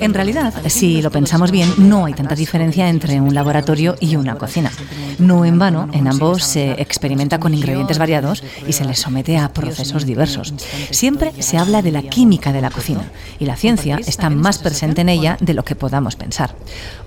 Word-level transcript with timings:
En 0.00 0.14
realidad, 0.14 0.54
si 0.68 1.02
lo 1.02 1.10
pensamos 1.10 1.50
bien, 1.50 1.70
no 1.76 2.06
hay 2.06 2.14
tanta 2.14 2.34
diferencia 2.34 2.88
entre 2.88 3.20
un 3.20 3.34
laboratorio 3.34 3.96
y 4.00 4.16
una 4.16 4.36
cocina. 4.36 4.70
No 5.18 5.44
en 5.44 5.58
vano, 5.58 5.88
en 5.92 6.08
ambos 6.08 6.42
se 6.42 6.72
experimenta 6.80 7.38
con 7.38 7.54
ingredientes 7.54 7.98
variados 7.98 8.42
y 8.66 8.72
se 8.72 8.84
les 8.84 8.98
somete 8.98 9.36
a 9.38 9.52
procesos 9.52 10.06
diversos. 10.06 10.54
Siempre 10.90 11.32
se 11.42 11.58
habla 11.58 11.82
de 11.82 11.92
la 11.92 12.02
química 12.02 12.52
de 12.52 12.60
la 12.60 12.70
cocina 12.70 13.10
y 13.38 13.44
la 13.44 13.56
ciencia 13.56 13.98
está 14.06 14.30
más 14.30 14.58
presente 14.58 15.02
en 15.02 15.08
ella 15.08 15.36
de 15.40 15.54
lo 15.54 15.64
que 15.64 15.76
podamos 15.76 16.16
pensar. 16.16 16.56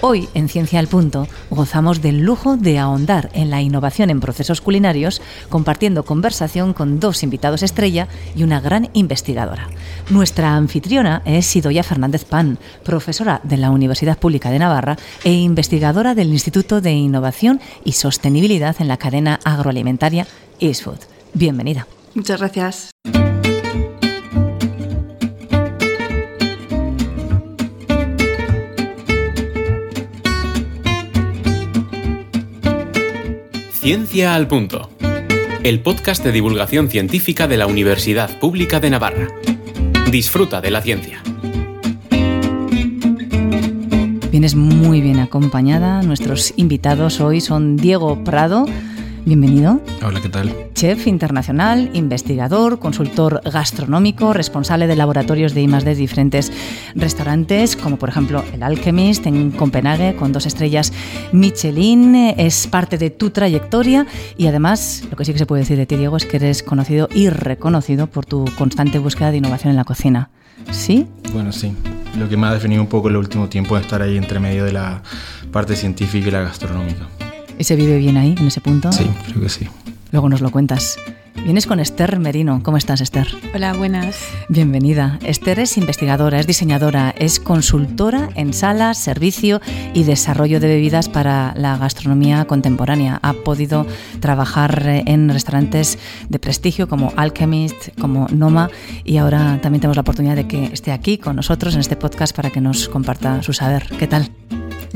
Hoy, 0.02 0.30
en 0.34 0.48
Ciencia 0.48 0.80
al 0.80 0.88
Punto, 0.88 1.28
gozamos 1.50 2.02
del 2.02 2.22
lujo 2.22 2.56
de 2.58 2.80
ahondar 2.80 3.30
en 3.34 3.50
la 3.50 3.62
innovación 3.62 4.10
en 4.10 4.20
procesos 4.20 4.62
culinarios, 4.62 5.22
compartiendo 5.50 6.06
conversación 6.06 6.74
con 6.74 7.00
dos 7.00 7.24
invitados 7.24 7.64
estrella 7.64 8.08
y 8.36 8.44
una 8.44 8.60
gran 8.60 8.90
investigadora. 8.94 9.70
Nuestra 10.10 10.56
anfitriona 10.56 11.22
es 11.26 11.46
Sidoya 11.46 11.84
Fernández 11.84 12.26
Pan, 12.28 12.60
profesora 12.84 13.42
de 13.44 13.58
la 13.58 13.72
Universidad 13.72 14.20
Pública 14.20 14.52
de 14.52 14.60
Navarra 14.60 14.98
e 15.24 15.34
investigadora 15.34 16.14
del 16.14 16.30
Instituto 16.30 16.82
de 16.82 16.92
Innovación 16.92 17.60
y 17.84 17.94
Sostenibilidad 17.94 18.76
en 18.80 18.88
la 18.88 18.98
cadena 18.98 19.40
agroalimentaria 19.44 20.28
Eastfood. 20.60 21.00
Bienvenida. 21.34 21.88
Muchas 22.14 22.40
gracias. 22.40 22.92
Ciencia 33.88 34.36
al 34.36 34.50
Punto, 34.50 34.90
el 35.64 35.80
podcast 35.80 36.22
de 36.22 36.34
divulgación 36.34 36.90
científica 36.90 37.48
de 37.48 37.56
la 37.56 37.68
Universidad 37.68 38.38
Pública 38.38 38.82
de 38.82 38.90
Navarra. 38.90 39.30
Disfruta 40.12 40.60
de 40.60 40.72
la 40.72 40.82
ciencia. 40.82 41.24
Vienes 44.38 44.54
muy 44.54 45.02
bien 45.02 45.18
acompañada. 45.18 46.04
Nuestros 46.04 46.54
invitados 46.58 47.20
hoy 47.22 47.42
son 47.42 47.76
Diego 47.76 48.24
Prado, 48.24 48.68
Bienvenido. 49.26 49.82
Hola, 50.06 50.22
¿qué 50.22 50.30
tal? 50.30 50.54
Chef 50.76 51.08
internacional, 51.08 51.90
investigador, 51.94 52.78
consultor 52.78 53.42
gastronómico, 53.52 54.34
responsable 54.34 54.86
de 54.86 54.96
laboratorios 54.96 55.56
de 55.56 55.64
I+D 55.64 55.80
de 55.84 55.96
diferentes 55.96 56.52
restaurantes, 56.94 57.76
como 57.76 57.98
por 57.98 58.10
ejemplo 58.10 58.44
el 58.54 58.62
Alchemist 58.62 59.26
en 59.26 59.50
Copenhague 59.50 60.16
con 60.16 60.34
dos 60.34 60.46
estrellas 60.46 60.94
Michelin. 61.32 62.14
Es 62.38 62.68
parte 62.68 63.00
de 63.00 63.10
tu 63.10 63.32
trayectoria 63.32 64.06
y 64.38 64.46
además 64.46 65.02
lo 65.10 65.18
que 65.18 65.26
sí 65.26 65.34
que 65.34 65.40
se 65.40 65.48
puede 65.48 65.64
decir 65.64 65.78
de 65.80 65.88
ti, 65.88 65.96
Diego, 65.96 66.16
es 66.16 66.28
que 66.28 66.38
eres 66.38 66.62
conocido 66.62 67.10
y 67.12 67.30
reconocido 67.30 68.06
por 68.06 68.28
tu 68.28 68.46
constante 68.56 69.00
búsqueda 69.00 69.32
de 69.32 69.38
innovación 69.38 69.72
en 69.72 69.78
la 69.78 69.84
cocina. 69.84 70.30
¿Sí? 70.70 71.08
Bueno, 71.34 71.52
sí. 71.52 71.74
Lo 72.18 72.28
que 72.28 72.36
me 72.36 72.48
ha 72.48 72.54
definido 72.54 72.82
un 72.82 72.88
poco 72.88 73.10
el 73.10 73.16
último 73.16 73.48
tiempo 73.48 73.78
es 73.78 73.84
estar 73.84 74.02
ahí 74.02 74.18
entre 74.18 74.40
medio 74.40 74.66
de 74.66 74.74
la 74.74 75.04
parte 75.52 75.76
científica 75.76 76.28
y 76.28 76.32
la 76.32 76.42
gastronómica. 76.42 77.08
¿Y 77.60 77.64
se 77.64 77.76
vive 77.76 77.98
bien 77.98 78.18
ahí, 78.18 78.36
en 78.38 78.48
ese 78.48 78.60
punto? 78.60 78.92
Sí, 78.92 79.08
creo 79.28 79.42
que 79.42 79.50
sí. 79.50 79.68
Luego 80.12 80.30
nos 80.30 80.42
lo 80.42 80.52
cuentas. 80.52 80.98
Vienes 81.44 81.66
con 81.66 81.80
Esther 81.80 82.20
Merino. 82.20 82.62
¿Cómo 82.62 82.78
estás, 82.78 83.00
Esther? 83.00 83.28
Hola, 83.54 83.74
buenas. 83.74 84.20
Bienvenida. 84.50 85.18
Esther 85.24 85.60
es 85.60 85.78
investigadora, 85.78 86.40
es 86.40 86.48
diseñadora, 86.48 87.14
es 87.18 87.40
consultora 87.40 88.30
en 88.36 88.54
salas, 88.54 88.98
servicio 88.98 89.62
y 89.94 90.04
desarrollo 90.04 90.60
de 90.60 90.68
bebidas 90.68 91.08
para 91.08 91.54
la 91.56 91.78
gastronomía 91.78 92.46
contemporánea. 92.46 93.20
Ha 93.22 93.34
podido 93.34 93.86
trabajar 94.20 94.82
en 94.88 95.30
restaurantes 95.30 95.98
de 96.28 96.40
prestigio 96.40 96.90
como 96.90 97.14
Alchemist, 97.16 97.98
como 98.00 98.28
Noma 98.28 98.70
y 99.06 99.18
ahora 99.18 99.60
también 99.62 99.80
tenemos 99.80 99.96
la 99.96 100.02
oportunidad 100.02 100.36
de 100.36 100.48
que 100.48 100.66
esté 100.66 100.92
aquí 100.92 101.18
con 101.18 101.38
nosotros 101.38 101.76
en 101.76 101.80
este 101.80 101.96
podcast 101.96 102.36
para 102.36 102.50
que 102.50 102.60
nos 102.60 102.90
comparta 102.90 103.42
su 103.42 103.54
saber. 103.54 103.88
¿Qué 103.98 104.08
tal? 104.08 104.30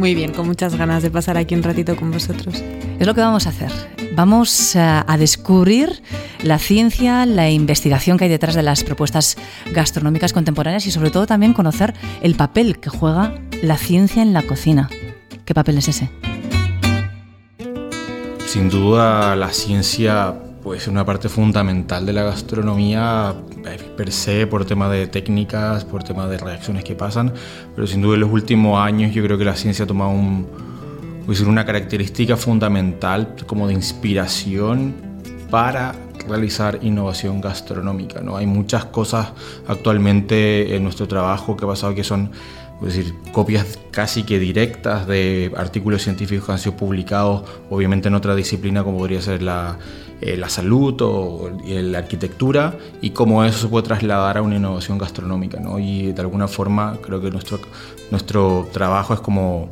Muy 0.01 0.15
bien, 0.15 0.33
con 0.33 0.47
muchas 0.47 0.75
ganas 0.75 1.03
de 1.03 1.11
pasar 1.11 1.37
aquí 1.37 1.53
un 1.53 1.61
ratito 1.61 1.95
con 1.95 2.09
vosotros. 2.09 2.63
Es 2.99 3.05
lo 3.05 3.13
que 3.13 3.21
vamos 3.21 3.45
a 3.45 3.49
hacer. 3.49 3.71
Vamos 4.15 4.75
a, 4.75 5.05
descubrir 5.19 6.01
la 6.41 6.57
ciencia, 6.57 7.27
la 7.27 7.51
investigación 7.51 8.17
que 8.17 8.23
hay 8.23 8.29
detrás 8.31 8.55
de 8.55 8.63
las 8.63 8.83
propuestas 8.83 9.37
gastronómicas 9.71 10.33
contemporáneas 10.33 10.87
y 10.87 10.91
sobre 10.91 11.11
todo 11.11 11.27
también 11.27 11.53
conocer 11.53 11.93
el 12.23 12.33
papel 12.33 12.79
que 12.79 12.89
juega 12.89 13.35
la 13.61 13.77
ciencia 13.77 14.23
en 14.23 14.33
la 14.33 14.41
cocina. 14.41 14.89
¿Qué 15.45 15.53
papel 15.53 15.77
es 15.77 15.89
ese? 15.89 16.09
Sin 18.47 18.69
duda 18.69 19.35
la 19.35 19.49
ciencia 19.49 20.33
puede 20.61 20.79
ser 20.79 20.91
una 20.91 21.05
parte 21.05 21.27
fundamental 21.29 22.05
de 22.05 22.13
la 22.13 22.23
gastronomía 22.23 23.33
eh, 23.65 23.77
per 23.97 24.11
se 24.11 24.47
por 24.47 24.65
tema 24.65 24.89
de 24.89 25.07
técnicas, 25.07 25.85
por 25.85 26.03
tema 26.03 26.27
de 26.27 26.37
reacciones 26.37 26.83
que 26.83 26.95
pasan, 26.95 27.33
pero 27.75 27.87
sin 27.87 28.01
duda 28.01 28.15
en 28.15 28.21
los 28.21 28.31
últimos 28.31 28.79
años 28.79 29.13
yo 29.13 29.23
creo 29.23 29.37
que 29.37 29.45
la 29.45 29.55
ciencia 29.55 29.85
ha 29.85 29.87
tomado 29.87 30.11
un, 30.11 30.47
una 31.47 31.65
característica 31.65 32.37
fundamental 32.37 33.35
como 33.47 33.67
de 33.67 33.73
inspiración 33.73 34.93
para 35.49 35.95
realizar 36.27 36.79
innovación 36.81 37.41
gastronómica. 37.41 38.21
¿no? 38.21 38.37
Hay 38.37 38.45
muchas 38.45 38.85
cosas 38.85 39.33
actualmente 39.67 40.75
en 40.75 40.83
nuestro 40.83 41.07
trabajo 41.07 41.57
que 41.57 41.65
ha 41.65 41.67
pasado 41.67 41.95
que 41.95 42.03
son 42.03 42.31
es 42.81 42.95
decir, 42.95 43.13
copias 43.31 43.77
casi 43.91 44.23
que 44.23 44.39
directas 44.39 45.05
de 45.05 45.51
artículos 45.55 46.01
científicos 46.01 46.47
que 46.47 46.51
han 46.51 46.57
sido 46.57 46.75
publicados, 46.75 47.43
obviamente 47.69 48.07
en 48.07 48.15
otra 48.15 48.33
disciplina 48.33 48.83
como 48.83 48.97
podría 48.97 49.21
ser 49.21 49.43
la, 49.43 49.77
eh, 50.21 50.37
la 50.37 50.49
salud 50.49 50.95
o 51.01 51.51
la 51.65 51.97
arquitectura, 51.97 52.77
y 53.01 53.09
cómo 53.09 53.43
eso 53.43 53.59
se 53.59 53.67
puede 53.67 53.87
trasladar 53.87 54.37
a 54.37 54.41
una 54.41 54.55
innovación 54.55 54.97
gastronómica. 54.97 55.59
¿no? 55.59 55.79
Y 55.79 56.11
de 56.11 56.21
alguna 56.21 56.47
forma 56.47 56.97
creo 57.01 57.19
que 57.21 57.31
nuestro, 57.31 57.59
nuestro 58.11 58.67
trabajo 58.71 59.13
es 59.13 59.19
como 59.19 59.69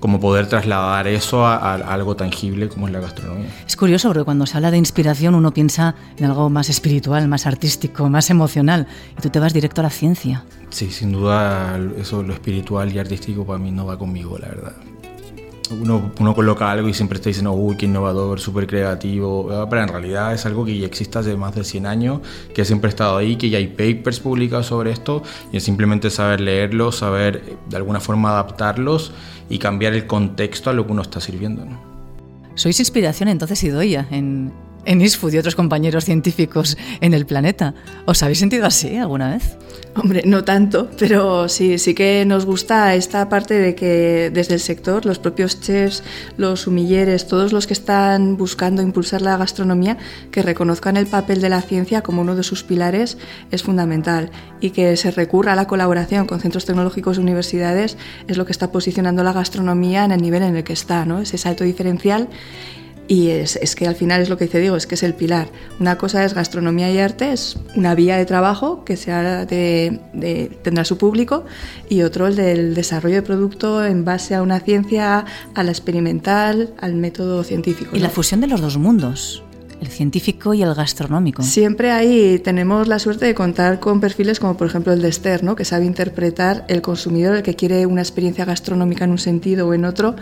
como 0.00 0.20
poder 0.20 0.46
trasladar 0.46 1.06
eso 1.06 1.44
a, 1.44 1.74
algo 1.74 2.14
tangible 2.14 2.68
como 2.68 2.86
es 2.86 2.92
la 2.92 3.00
gastronomía. 3.00 3.48
Es 3.66 3.76
curioso 3.76 4.08
porque 4.08 4.24
cuando 4.24 4.46
se 4.46 4.56
habla 4.56 4.70
de 4.70 4.78
inspiración 4.78 5.34
uno 5.34 5.52
piensa 5.52 5.94
en 6.16 6.26
algo 6.26 6.50
más 6.50 6.68
espiritual, 6.68 7.26
más 7.28 7.46
artístico, 7.46 8.08
más 8.08 8.30
emocional, 8.30 8.86
y 9.16 9.22
tú 9.22 9.30
te 9.30 9.40
vas 9.40 9.52
directo 9.52 9.80
a 9.80 9.84
la 9.84 9.90
ciencia. 9.90 10.44
Sí, 10.70 10.90
sin 10.90 11.12
duda 11.12 11.78
eso, 11.98 12.22
lo 12.22 12.32
espiritual 12.32 12.92
y 12.92 12.98
artístico 12.98 13.44
para 13.44 13.58
mí 13.58 13.70
no 13.70 13.86
va 13.86 13.98
conmigo, 13.98 14.38
la 14.38 14.48
verdad. 14.48 14.72
Uno, 15.70 16.12
uno 16.18 16.34
coloca 16.34 16.70
algo 16.70 16.88
y 16.88 16.94
siempre 16.94 17.16
está 17.16 17.28
diciendo, 17.28 17.52
uy, 17.52 17.76
qué 17.76 17.86
innovador, 17.86 18.40
súper 18.40 18.66
creativo, 18.66 19.66
pero 19.68 19.82
en 19.82 19.88
realidad 19.88 20.32
es 20.32 20.46
algo 20.46 20.64
que 20.64 20.78
ya 20.78 20.86
existe 20.86 21.18
hace 21.18 21.36
más 21.36 21.54
de 21.54 21.64
100 21.64 21.86
años, 21.86 22.20
que 22.54 22.64
siempre 22.64 22.88
ha 22.88 22.90
estado 22.90 23.16
ahí, 23.16 23.36
que 23.36 23.50
ya 23.50 23.58
hay 23.58 23.68
papers 23.68 24.20
publicados 24.20 24.66
sobre 24.66 24.90
esto, 24.90 25.22
y 25.52 25.58
es 25.58 25.64
simplemente 25.64 26.10
saber 26.10 26.40
leerlos, 26.40 26.96
saber 26.96 27.42
eh, 27.46 27.56
de 27.68 27.76
alguna 27.76 28.00
forma 28.00 28.30
adaptarlos 28.30 29.12
y 29.50 29.58
cambiar 29.58 29.94
el 29.94 30.06
contexto 30.06 30.70
a 30.70 30.72
lo 30.72 30.86
que 30.86 30.92
uno 30.92 31.02
está 31.02 31.20
sirviendo. 31.20 31.64
¿no? 31.64 31.78
Sois 32.54 32.78
inspiración 32.80 33.28
entonces, 33.28 33.62
Idoia, 33.62 34.06
en, 34.10 34.52
en 34.88 35.02
ISFUD 35.02 35.34
y 35.34 35.38
otros 35.38 35.54
compañeros 35.54 36.06
científicos 36.06 36.78
en 37.02 37.12
el 37.12 37.26
planeta. 37.26 37.74
¿Os 38.06 38.22
habéis 38.22 38.38
sentido 38.38 38.64
así 38.64 38.96
alguna 38.96 39.30
vez? 39.30 39.56
Hombre, 39.94 40.22
no 40.24 40.44
tanto, 40.44 40.90
pero 40.98 41.48
sí, 41.48 41.78
sí 41.78 41.94
que 41.94 42.24
nos 42.24 42.46
gusta 42.46 42.94
esta 42.94 43.28
parte 43.28 43.54
de 43.54 43.74
que 43.74 44.30
desde 44.32 44.54
el 44.54 44.60
sector, 44.60 45.04
los 45.04 45.18
propios 45.18 45.60
chefs, 45.60 46.02
los 46.38 46.66
humilleres, 46.66 47.26
todos 47.26 47.52
los 47.52 47.66
que 47.66 47.74
están 47.74 48.36
buscando 48.36 48.80
impulsar 48.80 49.20
la 49.20 49.36
gastronomía, 49.36 49.98
que 50.30 50.42
reconozcan 50.42 50.96
el 50.96 51.06
papel 51.06 51.42
de 51.42 51.50
la 51.50 51.60
ciencia 51.60 52.00
como 52.02 52.22
uno 52.22 52.34
de 52.34 52.42
sus 52.42 52.62
pilares 52.62 53.18
es 53.50 53.62
fundamental 53.62 54.30
y 54.60 54.70
que 54.70 54.96
se 54.96 55.10
recurra 55.10 55.52
a 55.52 55.56
la 55.56 55.66
colaboración 55.66 56.26
con 56.26 56.40
centros 56.40 56.64
tecnológicos 56.64 57.18
y 57.18 57.20
universidades 57.20 57.98
es 58.26 58.38
lo 58.38 58.46
que 58.46 58.52
está 58.52 58.72
posicionando 58.72 59.22
la 59.22 59.34
gastronomía 59.34 60.04
en 60.04 60.12
el 60.12 60.22
nivel 60.22 60.44
en 60.44 60.56
el 60.56 60.64
que 60.64 60.72
está, 60.72 61.04
¿no? 61.04 61.20
ese 61.20 61.36
salto 61.36 61.64
diferencial 61.64 62.28
y 63.08 63.30
es, 63.30 63.58
que 63.74 63.88
al 63.88 63.94
final 63.96 64.20
es 64.20 64.28
lo 64.28 64.36
que 64.36 64.44
dice 64.44 64.60
Diego, 64.60 64.76
es 64.76 64.86
que 64.86 64.94
es 64.94 65.02
el 65.02 65.14
pilar. 65.14 65.48
Una 65.80 65.96
cosa 65.96 66.24
es 66.24 66.34
gastronomía 66.34 66.92
y 66.92 66.98
arte, 66.98 67.32
es 67.32 67.56
una 67.74 67.94
vía 67.94 68.18
de 68.18 68.26
trabajo 68.26 68.84
que 68.84 68.96
se 68.96 69.10
de, 69.10 70.58
tendrá 70.62 70.84
su 70.84 70.98
público, 70.98 71.46
y 71.88 72.02
otro 72.02 72.26
el 72.26 72.36
del 72.36 72.74
desarrollo 72.74 73.16
de 73.16 73.22
producto 73.22 73.84
en 73.84 74.04
base 74.04 74.34
a 74.34 74.42
una 74.42 74.60
ciencia, 74.60 75.24
a 75.54 75.62
la 75.62 75.70
experimental, 75.70 76.74
al 76.78 76.94
método 76.94 77.42
científico. 77.44 77.96
Y 77.96 78.00
la 78.00 78.10
fusión 78.10 78.42
de 78.42 78.46
los 78.46 78.60
dos 78.60 78.76
mundos 78.76 79.42
el 79.80 79.88
científico 79.88 80.54
y 80.54 80.62
el 80.62 80.74
gastronómico. 80.74 81.42
Siempre 81.42 81.90
ahí 81.90 82.38
tenemos 82.38 82.88
la 82.88 82.98
suerte 82.98 83.26
de 83.26 83.34
contar 83.34 83.80
con 83.80 84.00
perfiles 84.00 84.40
como 84.40 84.56
por 84.56 84.66
ejemplo 84.66 84.92
el 84.92 85.02
de 85.02 85.08
Esther, 85.08 85.44
¿no? 85.44 85.56
que 85.56 85.64
sabe 85.64 85.84
interpretar 85.84 86.64
el 86.68 86.82
consumidor, 86.82 87.36
el 87.36 87.42
que 87.42 87.54
quiere 87.54 87.86
una 87.86 88.00
experiencia 88.00 88.44
gastronómica 88.44 89.04
en 89.04 89.12
un 89.12 89.18
sentido 89.18 89.68
o 89.68 89.74
en 89.74 89.84
otro, 89.84 90.16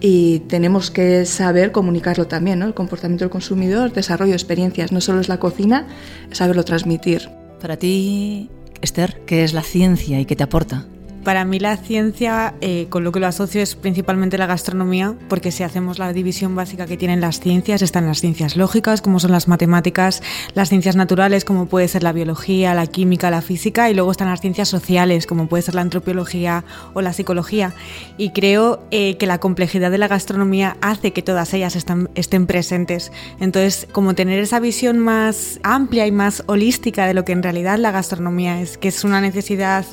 y 0.00 0.40
tenemos 0.40 0.90
que 0.90 1.26
saber 1.26 1.72
comunicarlo 1.72 2.26
también, 2.26 2.60
¿no? 2.60 2.66
el 2.66 2.74
comportamiento 2.74 3.24
del 3.24 3.30
consumidor, 3.30 3.92
desarrollo 3.92 4.30
de 4.30 4.36
experiencias, 4.36 4.92
no 4.92 5.00
solo 5.00 5.20
es 5.20 5.28
la 5.28 5.38
cocina, 5.38 5.86
saberlo 6.30 6.64
transmitir. 6.64 7.28
Para 7.60 7.76
ti, 7.76 8.50
Esther, 8.80 9.20
¿qué 9.26 9.44
es 9.44 9.52
la 9.52 9.62
ciencia 9.62 10.20
y 10.20 10.24
qué 10.24 10.36
te 10.36 10.44
aporta? 10.44 10.86
Para 11.24 11.44
mí 11.44 11.58
la 11.58 11.76
ciencia, 11.76 12.54
eh, 12.62 12.86
con 12.88 13.04
lo 13.04 13.12
que 13.12 13.20
lo 13.20 13.26
asocio, 13.26 13.60
es 13.60 13.74
principalmente 13.74 14.38
la 14.38 14.46
gastronomía, 14.46 15.14
porque 15.28 15.52
si 15.52 15.62
hacemos 15.62 15.98
la 15.98 16.14
división 16.14 16.56
básica 16.56 16.86
que 16.86 16.96
tienen 16.96 17.20
las 17.20 17.40
ciencias, 17.40 17.82
están 17.82 18.06
las 18.06 18.20
ciencias 18.20 18.56
lógicas, 18.56 19.02
como 19.02 19.20
son 19.20 19.30
las 19.30 19.46
matemáticas, 19.46 20.22
las 20.54 20.70
ciencias 20.70 20.96
naturales, 20.96 21.44
como 21.44 21.66
puede 21.66 21.88
ser 21.88 22.02
la 22.02 22.12
biología, 22.12 22.74
la 22.74 22.86
química, 22.86 23.30
la 23.30 23.42
física, 23.42 23.90
y 23.90 23.94
luego 23.94 24.10
están 24.10 24.28
las 24.28 24.40
ciencias 24.40 24.68
sociales, 24.68 25.26
como 25.26 25.46
puede 25.46 25.62
ser 25.62 25.74
la 25.74 25.82
antropología 25.82 26.64
o 26.94 27.02
la 27.02 27.12
psicología. 27.12 27.74
Y 28.16 28.30
creo 28.30 28.82
eh, 28.90 29.18
que 29.18 29.26
la 29.26 29.38
complejidad 29.38 29.90
de 29.90 29.98
la 29.98 30.08
gastronomía 30.08 30.78
hace 30.80 31.12
que 31.12 31.20
todas 31.20 31.52
ellas 31.52 31.76
estén 32.14 32.46
presentes. 32.46 33.12
Entonces, 33.40 33.86
como 33.92 34.14
tener 34.14 34.38
esa 34.38 34.58
visión 34.58 34.98
más 34.98 35.60
amplia 35.64 36.06
y 36.06 36.12
más 36.12 36.44
holística 36.46 37.06
de 37.06 37.12
lo 37.12 37.26
que 37.26 37.32
en 37.32 37.42
realidad 37.42 37.78
la 37.78 37.90
gastronomía 37.90 38.60
es, 38.62 38.78
que 38.78 38.88
es 38.88 39.04
una 39.04 39.20
necesidad 39.20 39.84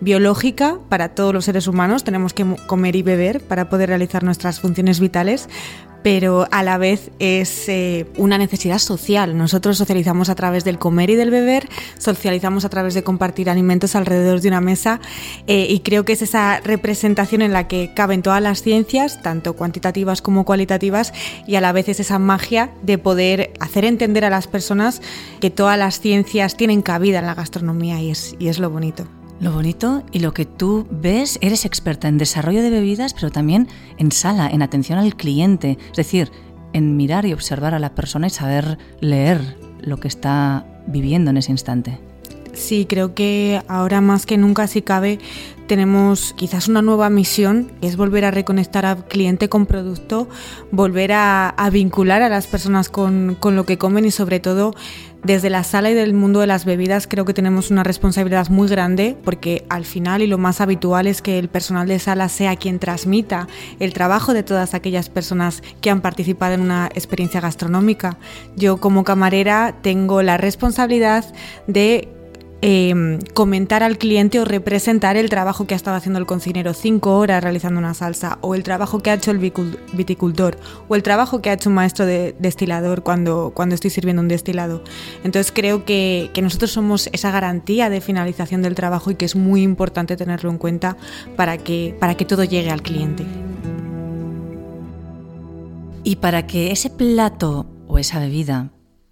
biológica 0.00 0.78
para 0.88 1.14
todos 1.14 1.32
los 1.32 1.44
seres 1.44 1.66
humanos, 1.66 2.04
tenemos 2.04 2.34
que 2.34 2.44
comer 2.66 2.96
y 2.96 3.02
beber 3.02 3.40
para 3.40 3.68
poder 3.68 3.88
realizar 3.88 4.24
nuestras 4.24 4.60
funciones 4.60 5.00
vitales, 5.00 5.48
pero 6.04 6.46
a 6.50 6.62
la 6.62 6.76
vez 6.76 7.10
es 7.18 7.66
eh, 7.70 8.06
una 8.18 8.36
necesidad 8.36 8.78
social. 8.78 9.38
Nosotros 9.38 9.78
socializamos 9.78 10.28
a 10.28 10.34
través 10.34 10.62
del 10.62 10.78
comer 10.78 11.08
y 11.08 11.14
del 11.14 11.30
beber, 11.30 11.66
socializamos 11.96 12.66
a 12.66 12.68
través 12.68 12.92
de 12.92 13.02
compartir 13.02 13.48
alimentos 13.48 13.96
alrededor 13.96 14.42
de 14.42 14.48
una 14.48 14.60
mesa 14.60 15.00
eh, 15.46 15.66
y 15.70 15.80
creo 15.80 16.04
que 16.04 16.12
es 16.12 16.20
esa 16.20 16.60
representación 16.60 17.40
en 17.40 17.54
la 17.54 17.68
que 17.68 17.94
caben 17.94 18.20
todas 18.20 18.42
las 18.42 18.62
ciencias, 18.62 19.22
tanto 19.22 19.54
cuantitativas 19.54 20.20
como 20.20 20.44
cualitativas, 20.44 21.14
y 21.46 21.54
a 21.54 21.62
la 21.62 21.72
vez 21.72 21.88
es 21.88 22.00
esa 22.00 22.18
magia 22.18 22.70
de 22.82 22.98
poder 22.98 23.54
hacer 23.58 23.86
entender 23.86 24.26
a 24.26 24.30
las 24.30 24.46
personas 24.46 25.00
que 25.40 25.48
todas 25.48 25.78
las 25.78 26.00
ciencias 26.00 26.58
tienen 26.58 26.82
cabida 26.82 27.20
en 27.20 27.26
la 27.26 27.34
gastronomía 27.34 28.02
y 28.02 28.10
es, 28.10 28.36
y 28.38 28.48
es 28.48 28.58
lo 28.58 28.68
bonito. 28.68 29.06
Lo 29.44 29.52
bonito 29.52 30.02
y 30.10 30.20
lo 30.20 30.32
que 30.32 30.46
tú 30.46 30.86
ves, 30.90 31.38
eres 31.42 31.66
experta 31.66 32.08
en 32.08 32.16
desarrollo 32.16 32.62
de 32.62 32.70
bebidas, 32.70 33.12
pero 33.12 33.30
también 33.30 33.68
en 33.98 34.10
sala, 34.10 34.48
en 34.48 34.62
atención 34.62 34.98
al 34.98 35.16
cliente, 35.16 35.76
es 35.90 35.96
decir, 35.98 36.32
en 36.72 36.96
mirar 36.96 37.26
y 37.26 37.34
observar 37.34 37.74
a 37.74 37.78
la 37.78 37.94
persona 37.94 38.28
y 38.28 38.30
saber 38.30 38.78
leer 39.00 39.58
lo 39.82 39.98
que 39.98 40.08
está 40.08 40.64
viviendo 40.86 41.28
en 41.28 41.36
ese 41.36 41.50
instante. 41.50 42.00
Sí, 42.54 42.86
creo 42.88 43.14
que 43.14 43.60
ahora 43.68 44.00
más 44.00 44.24
que 44.24 44.38
nunca, 44.38 44.66
si 44.66 44.80
cabe, 44.80 45.18
tenemos 45.66 46.32
quizás 46.38 46.68
una 46.68 46.80
nueva 46.80 47.10
misión, 47.10 47.70
que 47.82 47.88
es 47.88 47.96
volver 47.96 48.24
a 48.24 48.30
reconectar 48.30 48.86
al 48.86 49.04
cliente 49.06 49.50
con 49.50 49.66
producto, 49.66 50.26
volver 50.70 51.12
a, 51.12 51.54
vincular 51.70 52.22
a 52.22 52.30
las 52.30 52.46
personas 52.46 52.88
con, 52.88 53.36
con, 53.38 53.56
lo 53.56 53.66
que 53.66 53.76
comen 53.76 54.06
y 54.06 54.10
sobre 54.10 54.40
todo 54.40 54.74
desde 55.24 55.50
la 55.50 55.64
sala 55.64 55.90
y 55.90 55.94
del 55.94 56.12
mundo 56.14 56.40
de 56.40 56.46
las 56.46 56.64
bebidas 56.64 57.06
creo 57.06 57.24
que 57.24 57.34
tenemos 57.34 57.70
una 57.70 57.82
responsabilidad 57.82 58.48
muy 58.48 58.68
grande 58.68 59.16
porque 59.24 59.64
al 59.70 59.84
final 59.84 60.22
y 60.22 60.26
lo 60.26 60.38
más 60.38 60.60
habitual 60.60 61.06
es 61.06 61.22
que 61.22 61.38
el 61.38 61.48
personal 61.48 61.88
de 61.88 61.98
sala 61.98 62.28
sea 62.28 62.56
quien 62.56 62.78
transmita 62.78 63.48
el 63.80 63.92
trabajo 63.92 64.34
de 64.34 64.42
todas 64.42 64.74
aquellas 64.74 65.08
personas 65.08 65.62
que 65.80 65.90
han 65.90 66.02
participado 66.02 66.54
en 66.54 66.60
una 66.60 66.90
experiencia 66.94 67.40
gastronómica. 67.40 68.18
Yo 68.56 68.76
como 68.76 69.04
camarera 69.04 69.76
tengo 69.82 70.22
la 70.22 70.36
responsabilidad 70.36 71.24
de 71.66 72.13
Em, 72.66 73.18
comentar 73.34 73.82
al 73.82 73.98
cliente 73.98 74.40
o 74.40 74.46
representar 74.46 75.18
el 75.18 75.28
trabajo 75.28 75.66
que 75.66 75.74
ha 75.74 75.76
estado 75.76 75.98
haciendo 75.98 76.18
el 76.18 76.24
cocinero 76.24 76.72
cinco 76.72 77.18
horas 77.18 77.44
realizando 77.44 77.78
una 77.78 77.92
salsa, 77.92 78.38
o 78.40 78.54
el 78.54 78.62
trabajo 78.62 79.00
que 79.00 79.10
ha 79.10 79.14
hecho 79.14 79.32
el 79.32 79.38
viticultor, 79.38 80.56
o 80.88 80.96
el 80.96 81.02
trabajo 81.02 81.42
que 81.42 81.50
ha 81.50 81.52
hecho 81.52 81.68
un 81.68 81.74
maestro 81.74 82.06
de 82.06 82.34
destilador 82.38 83.02
cuando, 83.02 83.52
cuando 83.54 83.74
estoy 83.74 83.90
sirviendo 83.90 84.22
un 84.22 84.28
destilado. 84.28 84.82
Entonces 85.24 85.52
creo 85.54 85.84
que, 85.84 86.30
que 86.32 86.40
nosotros 86.40 86.70
somos 86.70 87.10
esa 87.12 87.30
garantía 87.30 87.90
de 87.90 88.00
finalización 88.00 88.62
del 88.62 88.74
trabajo 88.74 89.10
y 89.10 89.16
que 89.16 89.26
es 89.26 89.36
muy 89.36 89.60
importante 89.60 90.16
tenerlo 90.16 90.48
en 90.48 90.56
cuenta 90.56 90.96
para 91.36 91.58
que, 91.58 91.94
para 92.00 92.14
que 92.14 92.24
todo 92.24 92.44
llegue 92.44 92.70
al 92.70 92.80
cliente. 92.80 93.26
Y 96.02 96.16
para 96.16 96.46
que 96.46 96.72
ese 96.72 96.88
plato 96.88 97.66
o 97.88 97.98
esa 97.98 98.20
bebida 98.20 98.70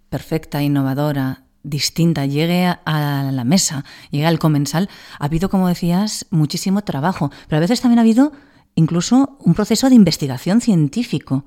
perfecta, 0.09 0.63
innovadora, 0.63 1.42
distinta 1.63 2.25
llegue 2.25 2.65
a 2.65 3.29
la 3.31 3.43
mesa, 3.43 3.85
llegue 4.11 4.25
al 4.25 4.39
comensal, 4.39 4.89
ha 5.19 5.25
habido, 5.25 5.49
como 5.49 5.67
decías, 5.67 6.25
muchísimo 6.29 6.83
trabajo, 6.83 7.31
pero 7.47 7.57
a 7.57 7.61
veces 7.61 7.81
también 7.81 7.99
ha 7.99 8.01
habido 8.01 8.31
incluso 8.75 9.37
un 9.39 9.53
proceso 9.53 9.89
de 9.89 9.95
investigación 9.95 10.61
científico. 10.61 11.45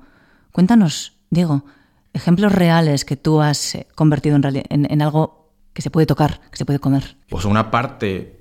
Cuéntanos, 0.51 1.13
Diego, 1.29 1.65
ejemplos 2.13 2.51
reales 2.51 3.05
que 3.05 3.17
tú 3.17 3.41
has 3.41 3.75
eh, 3.75 3.87
convertido 3.95 4.35
en, 4.35 4.65
en 4.69 5.01
algo 5.01 5.51
que 5.73 5.81
se 5.81 5.91
puede 5.91 6.07
tocar, 6.07 6.41
que 6.49 6.57
se 6.57 6.65
puede 6.65 6.79
comer. 6.79 7.17
Pues 7.29 7.45
una 7.45 7.69
parte 7.69 8.36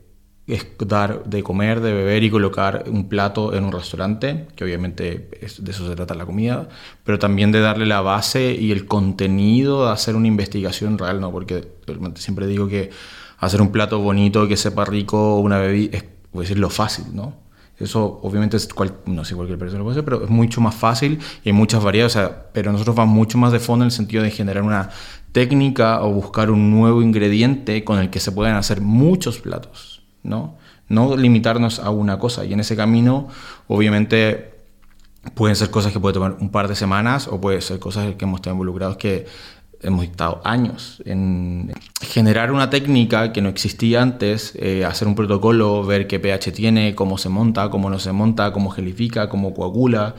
es 0.46 0.66
dar 0.78 1.24
de 1.24 1.42
comer, 1.42 1.80
de 1.80 1.92
beber 1.92 2.22
y 2.22 2.30
colocar 2.30 2.84
un 2.88 3.08
plato 3.08 3.52
en 3.54 3.64
un 3.64 3.72
restaurante, 3.72 4.46
que 4.54 4.64
obviamente 4.64 5.28
de 5.58 5.70
eso 5.70 5.88
se 5.88 5.96
trata 5.96 6.14
la 6.14 6.24
comida, 6.24 6.68
pero 7.02 7.18
también 7.18 7.50
de 7.50 7.60
darle 7.60 7.86
la 7.86 8.00
base 8.00 8.54
y 8.54 8.70
el 8.70 8.86
contenido 8.86 9.86
de 9.86 9.92
hacer 9.92 10.14
una 10.14 10.28
investigación 10.28 10.98
real, 10.98 11.20
¿no? 11.20 11.32
Porque 11.32 11.66
siempre 12.14 12.46
digo 12.46 12.68
que 12.68 12.90
hacer 13.38 13.60
un 13.60 13.72
plato 13.72 13.98
bonito, 13.98 14.46
que 14.46 14.56
sepa 14.56 14.84
rico, 14.84 15.38
una 15.40 15.58
bebida, 15.58 15.98
es 15.98 16.04
voy 16.32 16.44
decir, 16.44 16.58
lo 16.58 16.70
fácil, 16.70 17.06
¿no? 17.12 17.34
Eso 17.78 18.20
obviamente 18.22 18.56
es 18.56 18.68
no 19.04 19.24
sé 19.24 19.34
cualquier 19.34 19.58
persona 19.58 19.80
lo 19.80 19.84
puede 19.84 19.96
hacer, 19.96 20.04
pero 20.04 20.24
es 20.24 20.30
mucho 20.30 20.60
más 20.60 20.74
fácil 20.74 21.18
y 21.44 21.50
hay 21.50 21.52
muchas 21.52 21.82
variedades, 21.82 22.16
o 22.16 22.18
sea, 22.18 22.46
pero 22.52 22.72
nosotros 22.72 22.96
vamos 22.96 23.14
mucho 23.14 23.36
más 23.36 23.52
de 23.52 23.58
fondo 23.58 23.84
en 23.84 23.88
el 23.88 23.92
sentido 23.92 24.22
de 24.22 24.30
generar 24.30 24.62
una 24.62 24.90
técnica 25.32 26.02
o 26.02 26.10
buscar 26.10 26.50
un 26.50 26.70
nuevo 26.70 27.02
ingrediente 27.02 27.84
con 27.84 27.98
el 27.98 28.08
que 28.08 28.20
se 28.20 28.32
puedan 28.32 28.56
hacer 28.56 28.80
muchos 28.80 29.40
platos. 29.40 29.95
¿No? 30.26 30.56
No 30.88 31.16
limitarnos 31.16 31.78
a 31.78 31.90
una 31.90 32.18
cosa. 32.18 32.44
Y 32.44 32.52
en 32.52 32.60
ese 32.60 32.76
camino, 32.76 33.28
obviamente, 33.68 34.54
pueden 35.34 35.56
ser 35.56 35.70
cosas 35.70 35.92
que 35.92 36.00
puede 36.00 36.14
tomar 36.14 36.36
un 36.40 36.50
par 36.50 36.68
de 36.68 36.76
semanas 36.76 37.28
o 37.28 37.40
puede 37.40 37.60
ser 37.60 37.78
cosas 37.78 38.14
que 38.14 38.24
hemos 38.24 38.38
estado 38.38 38.54
involucrados 38.54 38.96
que 38.96 39.26
hemos 39.82 40.04
estado 40.04 40.40
años 40.44 41.02
en 41.04 41.72
generar 42.00 42.50
una 42.50 42.70
técnica 42.70 43.32
que 43.32 43.42
no 43.42 43.48
existía 43.48 44.02
antes, 44.02 44.54
eh, 44.56 44.84
hacer 44.84 45.06
un 45.06 45.14
protocolo, 45.14 45.84
ver 45.84 46.06
qué 46.06 46.18
pH 46.18 46.52
tiene, 46.52 46.94
cómo 46.94 47.18
se 47.18 47.28
monta, 47.28 47.68
cómo 47.68 47.90
no 47.90 47.98
se 47.98 48.12
monta, 48.12 48.52
cómo 48.52 48.70
gelifica, 48.70 49.28
cómo 49.28 49.54
coagula, 49.54 50.14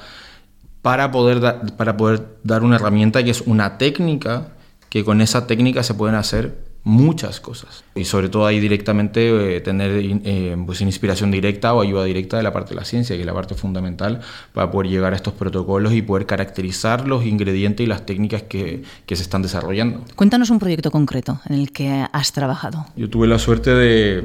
para 0.81 1.11
poder, 1.11 1.41
para 1.75 1.97
poder 1.97 2.37
dar 2.43 2.63
una 2.63 2.75
herramienta 2.75 3.23
que 3.23 3.31
es 3.31 3.41
una 3.41 3.77
técnica 3.77 4.49
que 4.89 5.03
con 5.03 5.21
esa 5.21 5.47
técnica 5.47 5.83
se 5.83 5.93
pueden 5.93 6.15
hacer 6.15 6.66
muchas 6.83 7.39
cosas. 7.39 7.83
Y 7.95 8.05
sobre 8.05 8.29
todo 8.29 8.45
ahí 8.45 8.59
directamente 8.59 9.57
eh, 9.57 9.61
tener 9.61 9.91
eh, 9.93 10.55
pues 10.65 10.81
inspiración 10.81 11.31
directa 11.31 11.73
o 11.73 11.81
ayuda 11.81 12.03
directa 12.05 12.37
de 12.37 12.43
la 12.43 12.53
parte 12.53 12.69
de 12.69 12.75
la 12.75 12.85
ciencia, 12.85 13.15
que 13.15 13.21
es 13.21 13.25
la 13.25 13.33
parte 13.33 13.55
fundamental 13.55 14.21
para 14.53 14.71
poder 14.71 14.89
llegar 14.89 15.13
a 15.13 15.15
estos 15.15 15.33
protocolos 15.33 15.93
y 15.93 16.01
poder 16.01 16.25
caracterizar 16.25 17.07
los 17.07 17.25
ingredientes 17.25 17.83
y 17.83 17.87
las 17.87 18.05
técnicas 18.05 18.43
que, 18.43 18.83
que 19.05 19.15
se 19.15 19.23
están 19.23 19.41
desarrollando. 19.41 20.03
Cuéntanos 20.15 20.49
un 20.49 20.59
proyecto 20.59 20.91
concreto 20.91 21.41
en 21.49 21.55
el 21.55 21.71
que 21.71 22.05
has 22.11 22.31
trabajado. 22.31 22.85
Yo 22.95 23.09
tuve 23.09 23.27
la 23.27 23.39
suerte 23.39 23.71
de, 23.71 24.23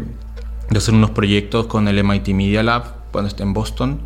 de 0.70 0.78
hacer 0.78 0.94
unos 0.94 1.10
proyectos 1.10 1.66
con 1.66 1.88
el 1.88 2.02
MIT 2.02 2.28
Media 2.28 2.62
Lab 2.62 3.10
cuando 3.10 3.28
esté 3.28 3.42
en 3.42 3.52
Boston. 3.52 4.00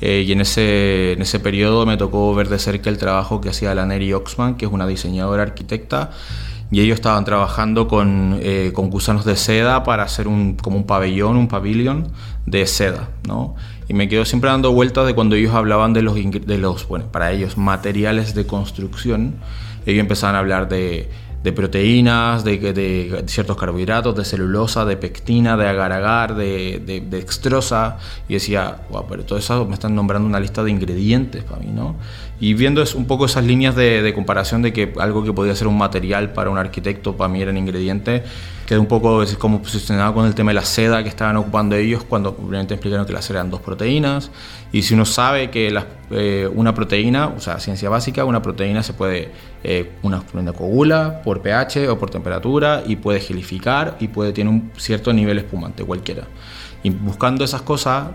Eh, 0.00 0.24
y 0.26 0.32
en 0.32 0.42
ese, 0.42 1.12
en 1.12 1.22
ese 1.22 1.40
periodo 1.40 1.86
me 1.86 1.96
tocó 1.96 2.34
ver 2.34 2.48
de 2.48 2.58
cerca 2.58 2.90
el 2.90 2.98
trabajo 2.98 3.40
que 3.40 3.48
hacía 3.48 3.74
la 3.74 3.86
Neri 3.86 4.12
Oxman, 4.12 4.56
que 4.56 4.66
es 4.66 4.72
una 4.72 4.86
diseñadora 4.86 5.42
arquitecta, 5.42 6.10
y 6.70 6.80
ellos 6.80 6.96
estaban 6.96 7.24
trabajando 7.24 7.86
con, 7.86 8.38
eh, 8.42 8.72
con 8.74 8.90
gusanos 8.90 9.24
de 9.24 9.36
seda 9.36 9.84
para 9.84 10.02
hacer 10.02 10.26
un, 10.26 10.56
como 10.56 10.76
un 10.76 10.84
pabellón, 10.84 11.36
un 11.36 11.48
pabellón 11.48 12.08
de 12.44 12.66
seda, 12.66 13.10
¿no? 13.26 13.54
Y 13.88 13.94
me 13.94 14.08
quedo 14.08 14.24
siempre 14.24 14.50
dando 14.50 14.72
vueltas 14.72 15.06
de 15.06 15.14
cuando 15.14 15.36
ellos 15.36 15.54
hablaban 15.54 15.92
de 15.92 16.02
los, 16.02 16.16
de 16.16 16.58
los 16.58 16.88
bueno, 16.88 17.06
para 17.06 17.30
ellos, 17.30 17.56
materiales 17.56 18.34
de 18.34 18.46
construcción. 18.46 19.36
Ellos 19.86 20.00
empezaban 20.00 20.34
a 20.34 20.40
hablar 20.40 20.68
de, 20.68 21.08
de 21.44 21.52
proteínas, 21.52 22.42
de, 22.42 22.58
de, 22.58 23.24
ciertos 23.28 23.56
carbohidratos, 23.56 24.16
de 24.16 24.24
celulosa, 24.24 24.84
de 24.84 24.96
pectina, 24.96 25.56
de 25.56 25.68
agar-agar, 25.68 26.34
de, 26.34 26.82
de, 26.84 27.00
dextrosa. 27.00 27.98
Y 28.28 28.34
decía, 28.34 28.78
wow, 28.90 29.06
pero 29.08 29.24
todo 29.24 29.38
eso 29.38 29.64
me 29.66 29.74
están 29.74 29.94
nombrando 29.94 30.26
una 30.26 30.40
lista 30.40 30.64
de 30.64 30.72
ingredientes 30.72 31.44
para 31.44 31.60
mí, 31.60 31.70
¿no? 31.72 31.94
Y 32.38 32.54
viendo 32.54 32.82
es 32.82 32.94
un 32.94 33.06
poco 33.06 33.26
esas 33.26 33.44
líneas 33.44 33.74
de, 33.74 34.12
comparación 34.14 34.60
de 34.60 34.72
que 34.72 34.92
algo 34.98 35.24
que 35.24 35.32
podía 35.32 35.54
ser 35.54 35.68
un 35.68 35.78
material 35.78 36.32
para 36.32 36.50
un 36.50 36.58
arquitecto, 36.58 37.16
para 37.16 37.28
mí 37.28 37.40
era 37.40 37.50
un 37.50 37.56
ingrediente, 37.56 38.24
quedé 38.66 38.78
un 38.78 38.86
poco 38.86 39.24
como 39.38 39.62
posicionado 39.62 40.12
con 40.12 40.26
el 40.26 40.34
tema 40.34 40.50
de 40.50 40.54
la 40.54 40.64
seda 40.64 41.02
que 41.02 41.08
estaban 41.08 41.36
ocupando 41.36 41.76
ellos 41.76 42.04
cuando 42.04 42.30
obviamente 42.30 42.74
explicaron 42.74 43.06
que 43.06 43.12
la 43.14 43.22
seda 43.22 43.38
eran 43.38 43.50
dos 43.50 43.62
proteínas. 43.62 44.30
Y 44.70 44.82
si 44.82 44.92
uno 44.92 45.06
sabe 45.06 45.50
que 45.50 45.74
eh, 46.10 46.50
una 46.54 46.74
proteína, 46.74 47.28
o 47.28 47.40
sea, 47.40 47.58
ciencia 47.58 47.88
básica, 47.88 48.24
una 48.26 48.42
proteína 48.42 48.82
se 48.82 48.92
puede, 48.92 49.30
eh, 49.64 49.92
una 50.02 50.22
coagula 50.52 51.22
por 51.22 51.40
pH 51.40 51.88
o 51.88 51.98
por 51.98 52.10
temperatura 52.10 52.82
y 52.86 52.96
puede 52.96 53.20
gelificar 53.20 53.96
y 53.98 54.08
puede 54.08 54.32
tener 54.32 54.52
un 54.52 54.72
cierto 54.76 55.12
nivel 55.14 55.38
espumante, 55.38 55.84
cualquiera. 55.84 56.24
Y 56.86 56.90
buscando 56.90 57.42
esas 57.44 57.62
cosas, 57.62 58.10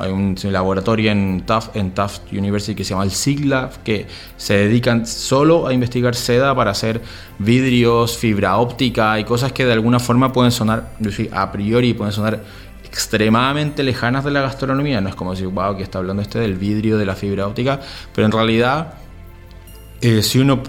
hay 0.00 0.10
un 0.10 0.34
laboratorio 0.44 1.10
en 1.10 1.42
Tufts, 1.44 1.76
en 1.76 1.90
Tufts 1.90 2.22
University 2.32 2.74
que 2.74 2.82
se 2.82 2.90
llama 2.94 3.04
el 3.04 3.10
SIGLAB, 3.10 3.82
que 3.82 4.06
se 4.38 4.54
dedican 4.54 5.06
solo 5.06 5.66
a 5.66 5.74
investigar 5.74 6.14
seda 6.14 6.54
para 6.54 6.70
hacer 6.70 7.02
vidrios, 7.38 8.16
fibra 8.16 8.56
óptica 8.56 9.20
y 9.20 9.24
cosas 9.24 9.52
que 9.52 9.66
de 9.66 9.74
alguna 9.74 10.00
forma 10.00 10.32
pueden 10.32 10.52
sonar, 10.52 10.92
a 11.32 11.52
priori 11.52 11.92
pueden 11.92 12.14
sonar 12.14 12.42
extremadamente 12.82 13.82
lejanas 13.82 14.24
de 14.24 14.30
la 14.30 14.40
gastronomía. 14.40 15.02
No 15.02 15.10
es 15.10 15.14
como 15.14 15.32
decir, 15.32 15.48
wow, 15.48 15.76
que 15.76 15.82
está 15.82 15.98
hablando 15.98 16.22
este 16.22 16.38
del 16.38 16.54
vidrio, 16.54 16.96
de 16.96 17.04
la 17.04 17.16
fibra 17.16 17.46
óptica, 17.46 17.78
pero 18.14 18.24
en 18.24 18.32
realidad, 18.32 18.94
eh, 20.00 20.22
si 20.22 20.38
uno 20.38 20.62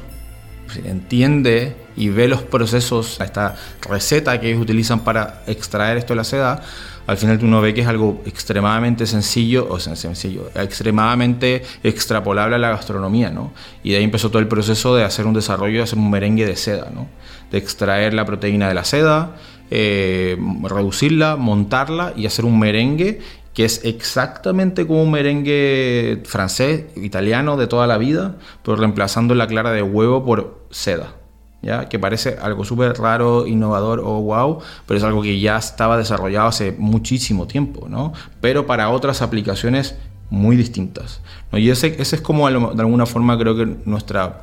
entiende 0.84 1.78
y 1.96 2.10
ve 2.10 2.28
los 2.28 2.42
procesos, 2.42 3.22
esta 3.22 3.56
receta 3.90 4.42
que 4.42 4.50
ellos 4.50 4.62
utilizan 4.62 5.06
para 5.06 5.44
extraer 5.48 5.96
esto 5.96 6.12
de 6.12 6.18
la 6.18 6.26
seda, 6.26 6.62
al 7.08 7.18
final 7.18 7.40
uno 7.44 7.62
ve 7.62 7.74
que 7.74 7.82
es 7.82 7.88
algo 7.88 8.22
extremadamente 8.26 9.06
sencillo, 9.06 9.68
o 9.70 9.80
sea, 9.80 9.96
sencillo, 9.96 10.50
extremadamente 10.56 11.64
extrapolable 11.84 12.56
a 12.56 12.60
la 12.60 12.70
gastronomía, 12.70 13.30
¿no? 13.30 13.54
Y 13.84 13.92
de 13.92 13.98
ahí 13.98 14.04
empezó 14.04 14.30
todo 14.30 14.40
el 14.40 14.48
proceso 14.48 14.96
de 14.96 15.04
hacer 15.04 15.26
un 15.26 15.34
desarrollo, 15.34 15.78
de 15.78 15.84
hacer 15.84 16.00
un 16.00 16.10
merengue 16.10 16.46
de 16.46 16.56
seda, 16.56 16.90
¿no? 16.94 17.08
De 17.52 17.58
extraer 17.58 18.14
la 18.14 18.26
proteína 18.26 18.68
de 18.68 18.74
la 18.74 18.84
seda, 18.84 19.36
eh, 19.70 20.38
reducirla, 20.64 21.36
montarla 21.36 22.14
y 22.16 22.26
hacer 22.26 22.46
un 22.46 22.60
merengue 22.60 23.20
que 23.54 23.64
es 23.64 23.86
exactamente 23.86 24.86
como 24.86 25.04
un 25.04 25.12
merengue 25.12 26.22
francés, 26.26 26.86
italiano 26.98 27.56
de 27.56 27.68
toda 27.68 27.88
la 27.88 27.98
vida, 27.98 28.36
pero 28.64 28.76
reemplazando 28.76 29.34
la 29.34 29.48
clara 29.48 29.72
de 29.72 29.82
huevo 29.82 30.26
por 30.26 30.66
seda 30.72 31.14
que 31.90 32.00
parece 32.00 32.38
algo 32.42 32.64
súper 32.64 32.98
raro, 32.98 33.48
innovador 33.48 34.00
o 34.00 34.22
wow, 34.22 34.60
pero 34.86 34.98
es 34.98 35.04
algo 35.04 35.22
que 35.22 35.40
ya 35.40 35.58
estaba 35.58 35.98
desarrollado 35.98 36.48
hace 36.48 36.72
muchísimo 36.78 37.48
tiempo, 37.48 37.88
¿no? 37.90 38.14
pero 38.42 38.66
para 38.68 38.90
otras 38.90 39.22
aplicaciones 39.22 39.96
muy 40.30 40.56
distintas. 40.56 41.22
Y 41.52 41.70
ese, 41.70 41.96
ese 42.00 42.18
es 42.18 42.22
como 42.22 42.50
de 42.50 42.82
alguna 42.82 43.06
forma 43.06 43.38
creo 43.38 43.56
que 43.56 43.78
nuestra 43.86 44.42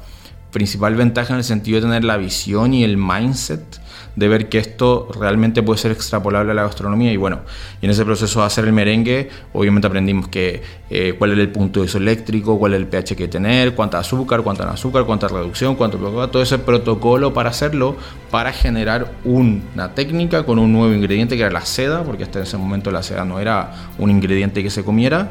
principal 0.50 0.94
ventaja 0.94 1.32
en 1.32 1.38
el 1.38 1.44
sentido 1.44 1.76
de 1.76 1.86
tener 1.86 2.04
la 2.04 2.16
visión 2.16 2.74
y 2.74 2.84
el 2.84 2.96
mindset 2.96 3.81
de 4.16 4.28
ver 4.28 4.48
que 4.48 4.58
esto 4.58 5.08
realmente 5.18 5.62
puede 5.62 5.78
ser 5.78 5.92
extrapolable 5.92 6.52
a 6.52 6.54
la 6.54 6.62
gastronomía. 6.62 7.12
Y 7.12 7.16
bueno, 7.16 7.40
y 7.80 7.86
en 7.86 7.90
ese 7.90 8.04
proceso 8.04 8.40
de 8.40 8.46
hacer 8.46 8.64
el 8.64 8.72
merengue, 8.72 9.28
obviamente 9.52 9.86
aprendimos 9.86 10.28
que 10.28 10.62
eh, 10.90 11.14
cuál 11.18 11.32
era 11.32 11.40
el 11.40 11.50
punto 11.50 11.82
de 11.82 11.90
eléctrico, 11.92 12.58
cuál 12.58 12.74
es 12.74 12.80
el 12.80 12.86
pH 12.86 13.16
que 13.16 13.28
tener, 13.28 13.74
cuánta 13.74 13.98
azúcar, 13.98 14.42
cuánta 14.42 14.68
azúcar, 14.70 15.04
cuánta 15.04 15.28
reducción, 15.28 15.74
cuánto 15.74 15.98
todo 16.28 16.42
ese 16.42 16.58
protocolo 16.58 17.32
para 17.32 17.50
hacerlo, 17.50 17.96
para 18.30 18.52
generar 18.52 19.12
una 19.24 19.94
técnica 19.94 20.44
con 20.44 20.58
un 20.58 20.72
nuevo 20.72 20.92
ingrediente 20.92 21.36
que 21.36 21.42
era 21.42 21.50
la 21.50 21.64
seda, 21.64 22.02
porque 22.02 22.24
hasta 22.24 22.40
ese 22.40 22.56
momento 22.56 22.90
la 22.90 23.02
seda 23.02 23.24
no 23.24 23.40
era 23.40 23.72
un 23.98 24.10
ingrediente 24.10 24.62
que 24.62 24.70
se 24.70 24.84
comiera, 24.84 25.28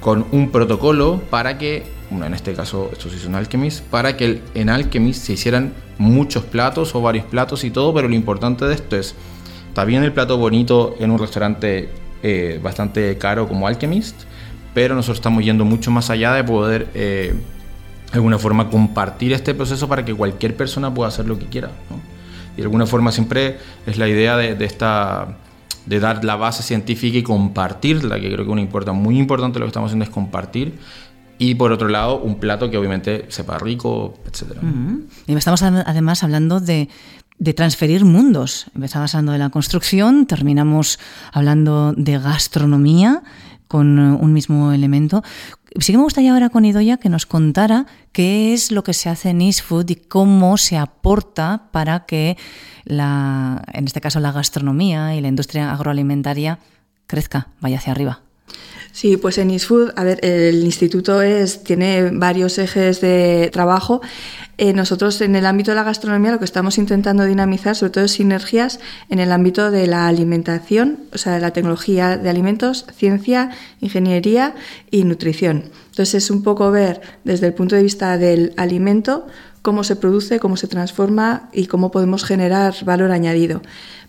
con 0.00 0.26
un 0.32 0.50
protocolo 0.50 1.22
para 1.30 1.56
que 1.56 1.93
en 2.10 2.34
este 2.34 2.54
caso 2.54 2.90
esto 2.92 3.08
se 3.08 3.16
hizo 3.16 3.28
en 3.28 3.34
Alchemist, 3.34 3.84
para 3.84 4.16
que 4.16 4.40
en 4.54 4.68
Alchemist 4.68 5.24
se 5.24 5.32
hicieran 5.32 5.72
muchos 5.98 6.44
platos 6.44 6.94
o 6.94 7.00
varios 7.00 7.24
platos 7.26 7.64
y 7.64 7.70
todo, 7.70 7.92
pero 7.94 8.08
lo 8.08 8.14
importante 8.14 8.64
de 8.66 8.74
esto 8.74 8.96
es, 8.96 9.14
está 9.68 9.84
bien 9.84 10.04
el 10.04 10.12
plato 10.12 10.36
bonito 10.36 10.94
en 11.00 11.10
un 11.10 11.18
restaurante 11.18 11.88
eh, 12.22 12.60
bastante 12.62 13.16
caro 13.18 13.48
como 13.48 13.66
Alchemist, 13.66 14.22
pero 14.74 14.94
nosotros 14.94 15.18
estamos 15.18 15.44
yendo 15.44 15.64
mucho 15.64 15.90
más 15.90 16.10
allá 16.10 16.32
de 16.34 16.44
poder 16.44 16.88
eh, 16.94 17.34
de 18.12 18.18
alguna 18.18 18.38
forma 18.38 18.70
compartir 18.70 19.32
este 19.32 19.54
proceso 19.54 19.88
para 19.88 20.04
que 20.04 20.14
cualquier 20.14 20.56
persona 20.56 20.92
pueda 20.92 21.08
hacer 21.08 21.26
lo 21.26 21.38
que 21.38 21.46
quiera. 21.46 21.70
Y 22.54 22.58
de 22.58 22.62
alguna 22.62 22.86
forma 22.86 23.10
siempre 23.10 23.58
es 23.86 23.98
la 23.98 24.08
idea 24.08 24.36
de, 24.36 24.64
esta 24.64 25.36
de 25.86 26.00
dar 26.00 26.24
la 26.24 26.36
base 26.36 26.62
científica 26.62 27.18
y 27.18 27.22
compartirla, 27.22 28.20
que 28.20 28.32
creo 28.32 28.44
que 28.44 28.50
una 28.50 28.92
muy 28.92 29.18
importante 29.18 29.58
lo 29.58 29.64
que 29.64 29.70
estamos 29.70 29.88
haciendo 29.88 30.04
es 30.04 30.10
compartir 30.10 30.74
y 31.38 31.54
por 31.54 31.72
otro 31.72 31.88
lado, 31.88 32.20
un 32.20 32.36
plato 32.36 32.70
que 32.70 32.78
obviamente 32.78 33.26
sepa 33.28 33.58
rico, 33.58 34.14
etc. 34.26 34.56
Y 35.26 35.34
estamos 35.34 35.62
además 35.62 36.22
hablando 36.22 36.60
de, 36.60 36.88
transferir 37.54 38.04
mundos. 38.04 38.66
Empezamos 38.74 39.14
hablando 39.14 39.32
de 39.32 39.38
la 39.38 39.50
construcción, 39.50 40.26
terminamos 40.26 40.98
hablando 41.32 41.92
de 41.92 42.18
gastronomía 42.18 43.22
con 43.68 43.98
un 43.98 44.32
mismo 44.32 44.72
elemento. 44.72 45.22
Sí 45.80 45.92
que 45.92 45.98
me 45.98 46.04
gustaría 46.04 46.32
ahora 46.32 46.50
con 46.50 46.64
Idoya 46.64 46.98
que 46.98 47.08
nos 47.08 47.26
contara 47.26 47.86
qué 48.12 48.54
es 48.54 48.70
lo 48.70 48.84
que 48.84 48.94
se 48.94 49.08
hace 49.08 49.30
en 49.30 49.40
East 49.42 49.62
Food 49.62 49.90
y 49.90 49.96
cómo 49.96 50.56
se 50.56 50.78
aporta 50.78 51.68
para 51.72 52.06
que, 52.06 52.36
la, 52.84 53.64
en 53.72 53.86
este 53.86 54.00
caso, 54.00 54.20
la 54.20 54.30
gastronomía 54.30 55.16
y 55.16 55.20
la 55.20 55.28
industria 55.28 55.72
agroalimentaria 55.72 56.60
crezca, 57.08 57.48
vaya 57.60 57.78
hacia 57.78 57.92
arriba. 57.92 58.23
Sí, 58.94 59.16
pues 59.16 59.38
en 59.38 59.50
ISFood, 59.50 59.90
a 59.96 60.04
ver, 60.04 60.24
el 60.24 60.62
instituto 60.62 61.20
es, 61.20 61.64
tiene 61.64 62.10
varios 62.12 62.58
ejes 62.58 63.00
de 63.00 63.50
trabajo. 63.52 64.00
Eh, 64.56 64.72
nosotros 64.72 65.20
en 65.20 65.34
el 65.34 65.46
ámbito 65.46 65.72
de 65.72 65.74
la 65.74 65.82
gastronomía 65.82 66.30
lo 66.30 66.38
que 66.38 66.44
estamos 66.44 66.78
intentando 66.78 67.24
dinamizar 67.24 67.74
sobre 67.74 67.90
todo 67.90 68.04
es 68.04 68.12
sinergias 68.12 68.78
en 69.08 69.18
el 69.18 69.32
ámbito 69.32 69.72
de 69.72 69.88
la 69.88 70.06
alimentación, 70.06 71.00
o 71.12 71.18
sea, 71.18 71.34
de 71.34 71.40
la 71.40 71.50
tecnología 71.50 72.16
de 72.16 72.30
alimentos, 72.30 72.86
ciencia, 72.96 73.50
ingeniería 73.80 74.54
y 74.92 75.02
nutrición. 75.02 75.64
Entonces 75.86 76.14
es 76.14 76.30
un 76.30 76.44
poco 76.44 76.70
ver 76.70 77.00
desde 77.24 77.48
el 77.48 77.54
punto 77.54 77.74
de 77.74 77.82
vista 77.82 78.16
del 78.16 78.54
alimento 78.56 79.26
cómo 79.60 79.82
se 79.82 79.96
produce, 79.96 80.38
cómo 80.38 80.56
se 80.56 80.68
transforma 80.68 81.48
y 81.52 81.66
cómo 81.66 81.90
podemos 81.90 82.22
generar 82.22 82.74
valor 82.84 83.10
añadido 83.10 83.60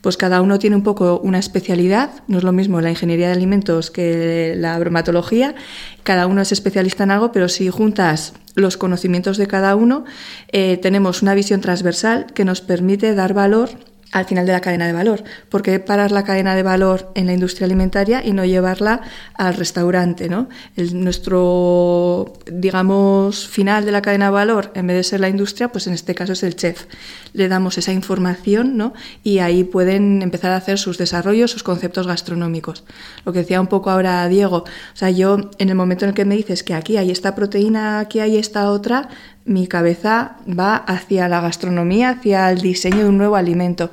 pues 0.06 0.18
cada 0.18 0.44
uno 0.44 0.60
tiene 0.60 0.76
un 0.76 0.84
poco 0.84 1.20
una 1.24 1.40
especialidad, 1.40 2.12
no 2.28 2.38
es 2.38 2.44
lo 2.44 2.52
mismo 2.52 2.80
la 2.80 2.92
ingeniería 2.92 3.26
de 3.26 3.34
alimentos 3.34 3.90
que 3.90 4.54
la 4.56 4.78
bromatología, 4.78 5.56
cada 6.04 6.28
uno 6.28 6.42
es 6.44 6.52
especialista 6.52 7.06
en 7.06 7.10
algo, 7.10 7.32
pero 7.32 7.50
si 7.50 7.72
juntas 7.72 8.34
los 8.54 8.78
conocimientos 8.78 9.38
de 9.38 9.48
cada 9.48 9.76
uno, 9.76 10.06
eh, 10.52 10.78
tenemos 10.78 11.24
una 11.24 11.34
visión 11.34 11.60
transversal 11.60 12.28
que 12.36 12.46
nos 12.46 12.62
permite 12.62 13.16
dar 13.16 13.34
valor 13.34 13.72
al 14.12 14.26
final 14.26 14.46
de 14.46 14.54
la 14.54 14.62
cadena 14.62 14.88
de 14.88 14.94
valor. 14.94 15.24
¿Por 15.50 15.62
qué 15.62 15.80
parar 15.80 16.12
la 16.12 16.24
cadena 16.24 16.56
de 16.56 16.64
valor 16.64 17.12
en 17.16 17.26
la 17.26 17.34
industria 17.34 17.66
alimentaria 17.66 18.26
y 18.26 18.32
no 18.32 18.46
llevarla 18.46 19.02
al 19.34 19.56
restaurante? 19.56 20.30
¿no? 20.30 20.48
nuestro, 20.94 22.34
digamos, 22.46 23.48
final 23.48 23.86
de 23.86 23.92
la 23.92 24.02
cadena 24.02 24.26
de 24.26 24.32
valor, 24.32 24.72
en 24.76 24.88
vez 24.88 24.98
de 24.98 25.04
ser 25.04 25.20
la 25.20 25.30
industria, 25.30 25.70
pues 25.70 25.88
en 25.88 25.94
este 25.94 26.16
caso 26.16 26.34
es 26.34 26.44
el 26.44 26.56
chef. 26.56 26.86
Le 27.34 27.48
damos 27.48 27.78
esa 27.78 27.92
información 27.92 28.78
¿no? 28.78 28.94
y 29.24 29.40
ahí 29.40 29.64
pueden 29.64 30.22
empezar 30.22 30.52
a 30.52 30.58
hacer 30.58 30.78
sus 30.78 30.98
desarrollos, 30.98 31.52
sus 31.52 31.64
conceptos 31.64 32.08
gastronómicos. 32.08 32.84
Lo 33.26 33.34
que 33.34 33.40
decía 33.40 33.60
un 33.60 33.68
poco 33.68 33.90
ahora 33.90 34.28
Diego, 34.28 34.58
o 34.58 34.66
sea, 34.96 35.10
yo 35.10 35.50
en 35.58 35.70
el 35.70 35.76
momento 35.76 36.06
en 36.06 36.10
el 36.10 36.16
que 36.16 36.26
me 36.26 36.36
dices 36.36 36.64
que 36.64 36.74
aquí 36.74 36.98
hay 36.98 37.12
esta 37.12 37.36
proteína, 37.36 38.00
aquí 38.00 38.20
hay 38.20 38.38
esta 38.38 38.72
otra, 38.72 39.10
mi 39.46 39.68
cabeza 39.68 40.38
va 40.48 40.76
hacia 40.76 41.30
la 41.30 41.42
gastronomía, 41.42 42.10
hacia 42.10 42.52
el 42.52 42.62
diseño 42.62 43.00
de 43.00 43.10
un 43.10 43.18
nuevo 43.18 43.36
alimento, 43.36 43.92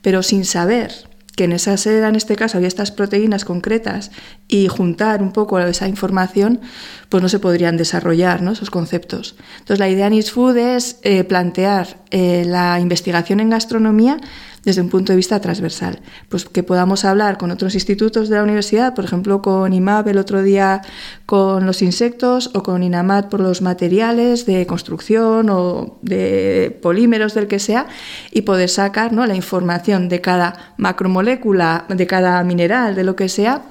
pero 0.00 0.22
sin 0.22 0.44
saber 0.44 0.92
que 1.36 1.44
en 1.44 1.52
esa 1.52 1.76
seda, 1.76 2.08
en 2.08 2.16
este 2.16 2.36
caso, 2.36 2.58
había 2.58 2.68
estas 2.68 2.90
proteínas 2.90 3.44
concretas 3.44 4.10
y 4.48 4.68
juntar 4.68 5.22
un 5.22 5.32
poco 5.32 5.58
esa 5.58 5.88
información, 5.88 6.60
pues 7.08 7.22
no 7.22 7.28
se 7.28 7.38
podrían 7.38 7.76
desarrollar 7.76 8.42
esos 8.52 8.70
conceptos. 8.70 9.36
Entonces, 9.54 9.78
la 9.78 9.88
idea 9.88 10.08
East 10.08 10.30
Food 10.30 10.58
es 10.58 10.98
eh, 11.02 11.24
plantear 11.24 12.00
eh, 12.10 12.44
la 12.46 12.78
investigación 12.80 13.40
en 13.40 13.50
gastronomía 13.50 14.18
desde 14.64 14.80
un 14.80 14.88
punto 14.88 15.12
de 15.12 15.16
vista 15.16 15.40
transversal. 15.40 16.00
Pues 16.28 16.44
que 16.44 16.62
podamos 16.62 17.04
hablar 17.04 17.38
con 17.38 17.50
otros 17.50 17.74
institutos 17.74 18.28
de 18.28 18.36
la 18.36 18.42
universidad, 18.42 18.94
por 18.94 19.04
ejemplo 19.04 19.42
con 19.42 19.72
IMAB 19.72 20.08
el 20.08 20.18
otro 20.18 20.42
día 20.42 20.82
con 21.26 21.66
los 21.66 21.82
insectos 21.82 22.50
o 22.54 22.62
con 22.62 22.82
INAMAT 22.82 23.28
por 23.28 23.40
los 23.40 23.62
materiales 23.62 24.46
de 24.46 24.66
construcción 24.66 25.50
o 25.50 25.98
de 26.02 26.78
polímeros 26.82 27.34
del 27.34 27.48
que 27.48 27.58
sea 27.58 27.86
y 28.30 28.42
poder 28.42 28.68
sacar 28.68 29.12
¿no? 29.12 29.26
la 29.26 29.34
información 29.34 30.08
de 30.08 30.20
cada 30.20 30.74
macromolécula, 30.76 31.84
de 31.88 32.06
cada 32.06 32.42
mineral, 32.44 32.94
de 32.94 33.04
lo 33.04 33.16
que 33.16 33.28
sea, 33.28 33.62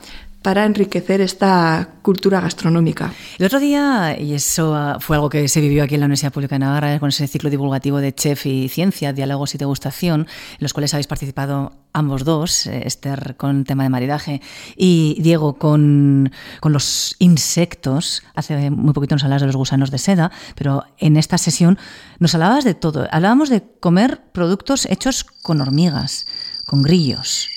para 0.41 0.65
enriquecer 0.65 1.21
esta 1.21 1.89
cultura 2.01 2.39
gastronómica. 2.39 3.13
El 3.37 3.45
otro 3.45 3.59
día, 3.59 4.17
y 4.19 4.33
eso 4.33 4.97
fue 4.99 5.15
algo 5.15 5.29
que 5.29 5.47
se 5.47 5.61
vivió 5.61 5.83
aquí 5.83 5.95
en 5.95 6.01
la 6.01 6.05
Universidad 6.05 6.33
Pública 6.33 6.55
de 6.55 6.59
Navarra, 6.59 6.99
con 6.99 7.09
ese 7.09 7.27
ciclo 7.27 7.49
divulgativo 7.49 7.99
de 7.99 8.13
Chef 8.13 8.47
y 8.47 8.67
Ciencia, 8.67 9.13
Diálogos 9.13 9.53
y 9.53 9.59
Degustación, 9.59 10.21
en 10.21 10.57
los 10.59 10.73
cuales 10.73 10.93
habéis 10.93 11.05
participado 11.05 11.73
ambos 11.93 12.23
dos, 12.25 12.65
eh, 12.65 12.83
Esther 12.85 13.35
con 13.37 13.65
tema 13.65 13.83
de 13.83 13.89
maridaje 13.89 14.41
y 14.75 15.17
Diego 15.21 15.59
con, 15.59 16.31
con 16.59 16.73
los 16.73 17.15
insectos. 17.19 18.23
Hace 18.33 18.71
muy 18.71 18.93
poquito 18.93 19.13
nos 19.13 19.23
hablabas 19.23 19.41
de 19.41 19.47
los 19.47 19.55
gusanos 19.55 19.91
de 19.91 19.99
seda, 19.99 20.31
pero 20.55 20.85
en 20.97 21.17
esta 21.17 21.37
sesión 21.37 21.77
nos 22.17 22.33
hablabas 22.33 22.63
de 22.63 22.73
todo. 22.73 23.07
Hablábamos 23.11 23.49
de 23.49 23.61
comer 23.79 24.21
productos 24.31 24.87
hechos 24.87 25.23
con 25.23 25.61
hormigas, 25.61 26.25
con 26.65 26.81
grillos, 26.81 27.49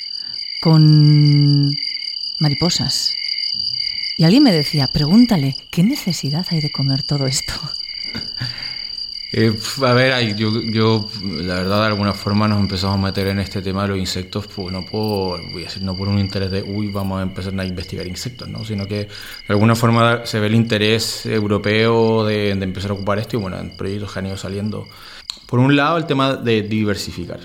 con 0.61 1.73
mariposas. 2.39 3.15
Y 4.17 4.25
alguien 4.25 4.43
me 4.43 4.53
decía, 4.53 4.87
pregúntale, 4.87 5.57
¿qué 5.71 5.83
necesidad 5.83 6.47
hay 6.51 6.61
de 6.61 6.71
comer 6.71 7.03
todo 7.03 7.27
esto? 7.27 7.55
Eh, 9.37 9.53
a 9.83 9.93
ver, 9.95 10.37
yo, 10.37 10.63
yo, 10.63 11.09
la 11.25 11.57
verdad 11.57 11.81
de 11.81 11.87
alguna 11.87 12.13
forma 12.13 12.47
nos 12.47 12.61
empezamos 12.61 13.01
a 13.01 13.03
meter 13.03 13.27
en 13.27 13.41
este 13.41 13.63
tema 13.63 13.83
de 13.83 13.89
los 13.89 13.99
insectos, 13.99 14.47
pues 14.47 14.73
no 14.73 14.87
por, 14.87 15.43
voy 15.51 15.63
a 15.63 15.65
decir, 15.65 15.83
no 15.83 15.97
por 15.97 16.07
un 16.07 16.21
interés 16.21 16.53
de, 16.53 16.63
uy, 16.63 16.87
vamos 16.87 17.19
a 17.19 17.23
empezar 17.25 17.59
a 17.59 17.65
investigar 17.65 18.07
insectos, 18.07 18.47
¿no? 18.47 18.65
sino 18.65 18.87
que 18.87 18.95
de 19.07 19.09
alguna 19.49 19.75
forma 19.75 20.25
se 20.25 20.39
ve 20.39 20.47
el 20.47 20.55
interés 20.55 21.27
europeo 21.27 22.25
de, 22.25 22.51
empezar 22.51 22.93
a 22.93 22.95
ocupar 22.95 23.19
esto 23.19 23.37
y 23.37 23.41
bueno, 23.41 23.59
en 23.59 23.77
proyectos 23.77 24.13
que 24.13 24.21
han 24.21 24.27
ido 24.27 24.37
saliendo. 24.37 24.87
Por 25.47 25.59
un 25.59 25.75
lado, 25.75 25.97
el 25.97 26.07
tema 26.07 26.37
de 26.37 26.63
diversificar. 26.63 27.41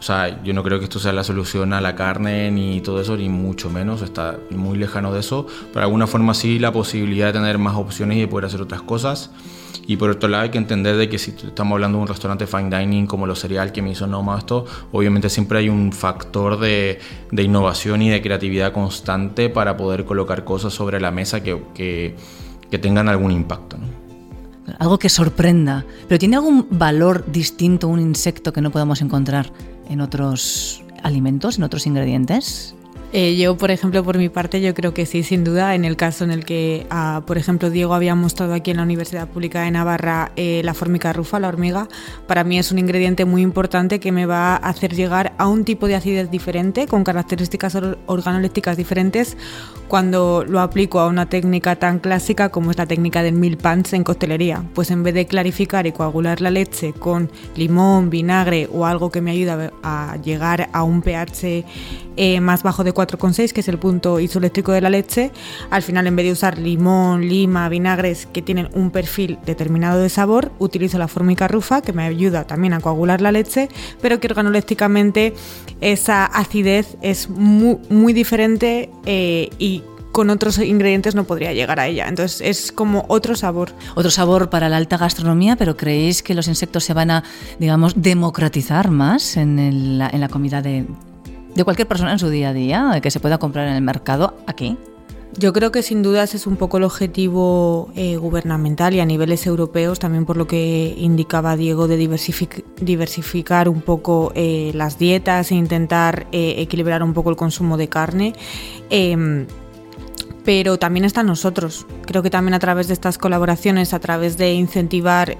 O 0.00 0.02
sea, 0.02 0.42
yo 0.42 0.54
no 0.54 0.62
creo 0.62 0.78
que 0.78 0.84
esto 0.84 0.98
sea 0.98 1.12
la 1.12 1.22
solución 1.24 1.74
a 1.74 1.82
la 1.82 1.94
carne 1.94 2.50
ni 2.50 2.80
todo 2.80 3.02
eso, 3.02 3.18
ni 3.18 3.28
mucho 3.28 3.68
menos, 3.68 4.00
está 4.00 4.38
muy 4.48 4.78
lejano 4.78 5.12
de 5.12 5.20
eso. 5.20 5.46
Pero 5.46 5.80
de 5.80 5.82
alguna 5.82 6.06
forma 6.06 6.32
sí 6.32 6.58
la 6.58 6.72
posibilidad 6.72 7.26
de 7.26 7.34
tener 7.34 7.58
más 7.58 7.76
opciones 7.76 8.16
y 8.16 8.20
de 8.20 8.26
poder 8.26 8.46
hacer 8.46 8.62
otras 8.62 8.80
cosas. 8.80 9.30
Y 9.86 9.98
por 9.98 10.08
otro 10.08 10.30
lado 10.30 10.44
hay 10.44 10.48
que 10.48 10.56
entender 10.56 10.96
de 10.96 11.10
que 11.10 11.18
si 11.18 11.32
estamos 11.32 11.74
hablando 11.74 11.98
de 11.98 12.02
un 12.02 12.08
restaurante 12.08 12.46
fine 12.46 12.74
dining 12.74 13.06
como 13.06 13.26
lo 13.26 13.34
sería 13.34 13.62
el 13.62 13.72
que 13.72 13.82
me 13.82 13.90
hizo 13.90 14.06
Noma 14.06 14.38
esto, 14.38 14.64
obviamente 14.90 15.28
siempre 15.28 15.58
hay 15.58 15.68
un 15.68 15.92
factor 15.92 16.58
de, 16.58 16.98
de, 17.30 17.42
innovación 17.42 18.00
y 18.00 18.08
de 18.08 18.22
creatividad 18.22 18.72
constante 18.72 19.50
para 19.50 19.76
poder 19.76 20.06
colocar 20.06 20.44
cosas 20.44 20.72
sobre 20.72 20.98
la 20.98 21.10
mesa 21.10 21.42
que, 21.42 21.62
que, 21.74 22.16
que 22.70 22.78
tengan 22.78 23.08
algún 23.08 23.32
impacto. 23.32 23.76
¿no? 23.76 24.00
Algo 24.78 24.98
que 24.98 25.08
sorprenda. 25.08 25.84
¿Pero 26.08 26.18
tiene 26.18 26.36
algún 26.36 26.66
valor 26.70 27.24
distinto 27.30 27.88
un 27.88 28.00
insecto 28.00 28.52
que 28.52 28.60
no 28.60 28.70
podamos 28.70 29.02
encontrar 29.02 29.52
en 29.90 30.00
otros 30.00 30.82
alimentos, 31.02 31.58
en 31.58 31.64
otros 31.64 31.86
ingredientes? 31.86 32.74
Eh, 33.12 33.36
yo, 33.36 33.56
por 33.56 33.72
ejemplo, 33.72 34.04
por 34.04 34.18
mi 34.18 34.28
parte, 34.28 34.60
yo 34.60 34.72
creo 34.72 34.94
que 34.94 35.04
sí, 35.04 35.24
sin 35.24 35.42
duda. 35.42 35.74
En 35.74 35.84
el 35.84 35.96
caso 35.96 36.22
en 36.22 36.30
el 36.30 36.44
que, 36.44 36.86
ah, 36.90 37.22
por 37.26 37.38
ejemplo, 37.38 37.68
Diego 37.68 37.94
había 37.94 38.14
mostrado 38.14 38.54
aquí 38.54 38.70
en 38.70 38.76
la 38.76 38.84
Universidad 38.84 39.26
Pública 39.26 39.62
de 39.62 39.72
Navarra 39.72 40.30
eh, 40.36 40.62
la 40.64 40.74
fórmica 40.74 41.12
rufa, 41.12 41.40
la 41.40 41.48
hormiga, 41.48 41.88
para 42.28 42.44
mí 42.44 42.58
es 42.58 42.70
un 42.70 42.78
ingrediente 42.78 43.24
muy 43.24 43.42
importante 43.42 43.98
que 43.98 44.12
me 44.12 44.26
va 44.26 44.54
a 44.54 44.56
hacer 44.56 44.94
llegar 44.94 45.32
a 45.38 45.48
un 45.48 45.64
tipo 45.64 45.88
de 45.88 45.96
acidez 45.96 46.30
diferente, 46.30 46.86
con 46.86 47.02
características 47.02 47.76
organolépticas 48.06 48.76
diferentes, 48.76 49.36
cuando 49.88 50.44
lo 50.46 50.60
aplico 50.60 51.00
a 51.00 51.08
una 51.08 51.28
técnica 51.28 51.74
tan 51.74 51.98
clásica 51.98 52.50
como 52.50 52.70
es 52.70 52.78
la 52.78 52.86
técnica 52.86 53.24
del 53.24 53.34
mil 53.34 53.56
pans 53.56 53.92
en 53.92 54.04
costelería. 54.04 54.62
Pues 54.72 54.92
en 54.92 55.02
vez 55.02 55.14
de 55.14 55.26
clarificar 55.26 55.84
y 55.88 55.92
coagular 55.92 56.40
la 56.40 56.52
leche 56.52 56.92
con 56.92 57.28
limón, 57.56 58.08
vinagre 58.08 58.68
o 58.72 58.86
algo 58.86 59.10
que 59.10 59.20
me 59.20 59.32
ayuda 59.32 59.72
a 59.82 60.16
llegar 60.22 60.70
a 60.72 60.84
un 60.84 61.02
pH 61.02 61.64
eh, 62.16 62.40
más 62.40 62.62
bajo 62.62 62.84
de 62.84 62.92
4,6, 63.00 63.52
que 63.52 63.60
es 63.60 63.68
el 63.68 63.78
punto 63.78 64.20
isoeléctrico 64.20 64.72
de 64.72 64.80
la 64.80 64.90
leche, 64.90 65.30
al 65.70 65.82
final 65.82 66.06
en 66.06 66.16
vez 66.16 66.26
de 66.26 66.32
usar 66.32 66.58
limón, 66.58 67.28
lima, 67.28 67.68
vinagres 67.68 68.26
que 68.26 68.42
tienen 68.42 68.68
un 68.74 68.90
perfil 68.90 69.38
determinado 69.46 70.00
de 70.00 70.08
sabor, 70.08 70.52
utilizo 70.58 70.98
la 70.98 71.08
fórmica 71.08 71.48
rufa, 71.48 71.80
que 71.80 71.92
me 71.92 72.04
ayuda 72.04 72.44
también 72.46 72.74
a 72.74 72.80
coagular 72.80 73.20
la 73.20 73.32
leche, 73.32 73.68
pero 74.02 74.20
que 74.20 74.26
organolépticamente 74.26 75.34
esa 75.80 76.26
acidez 76.26 76.96
es 77.00 77.28
muy, 77.30 78.12
diferente 78.12 78.90
eh, 79.06 79.50
y 79.58 79.82
con 80.12 80.28
otros 80.30 80.58
ingredientes 80.58 81.14
no 81.14 81.24
podría 81.24 81.52
llegar 81.52 81.78
a 81.78 81.86
ella. 81.86 82.08
Entonces 82.08 82.40
es 82.40 82.72
como 82.72 83.04
otro 83.08 83.36
sabor. 83.36 83.72
Otro 83.94 84.10
sabor 84.10 84.50
para 84.50 84.68
la 84.68 84.76
alta 84.76 84.96
gastronomía, 84.96 85.56
pero 85.56 85.76
¿creéis 85.76 86.22
que 86.22 86.34
los 86.34 86.48
insectos 86.48 86.84
se 86.84 86.94
van 86.94 87.10
a, 87.10 87.24
digamos, 87.58 88.02
democratizar 88.02 88.90
más 88.90 89.36
en, 89.36 89.58
en 89.58 90.20
la 90.20 90.28
comida 90.28 90.62
de, 90.62 90.86
de 91.54 91.64
cualquier 91.64 91.88
persona 91.88 92.12
en 92.12 92.18
su 92.18 92.28
día 92.28 92.50
a 92.50 92.52
día, 92.52 93.00
que 93.02 93.10
se 93.10 93.20
pueda 93.20 93.38
comprar 93.38 93.68
en 93.68 93.74
el 93.74 93.82
mercado 93.82 94.34
aquí? 94.46 94.78
Yo 95.38 95.52
creo 95.52 95.70
que 95.70 95.82
sin 95.82 96.02
dudas 96.02 96.34
es 96.34 96.46
un 96.46 96.56
poco 96.56 96.78
el 96.78 96.82
objetivo 96.82 97.90
eh, 97.94 98.16
gubernamental 98.16 98.94
y 98.94 99.00
a 99.00 99.06
niveles 99.06 99.46
europeos, 99.46 100.00
también 100.00 100.26
por 100.26 100.36
lo 100.36 100.46
que 100.48 100.94
indicaba 100.98 101.56
Diego, 101.56 101.86
de 101.86 101.96
diversificar 101.96 103.68
un 103.68 103.80
poco 103.80 104.32
eh, 104.34 104.72
las 104.74 104.98
dietas 104.98 105.52
e 105.52 105.54
intentar 105.54 106.26
eh, 106.32 106.56
equilibrar 106.58 107.02
un 107.04 107.14
poco 107.14 107.30
el 107.30 107.36
consumo 107.36 107.76
de 107.76 107.88
carne. 107.88 108.32
Em, 108.90 109.46
pero 110.44 110.78
también 110.78 111.04
está 111.04 111.22
nosotros. 111.22 111.86
Creo 112.06 112.22
que 112.22 112.30
también 112.30 112.54
a 112.54 112.58
través 112.58 112.88
de 112.88 112.94
estas 112.94 113.16
colaboraciones, 113.16 113.94
a 113.94 114.00
través 114.00 114.36
de 114.36 114.54
incentivar 114.54 115.38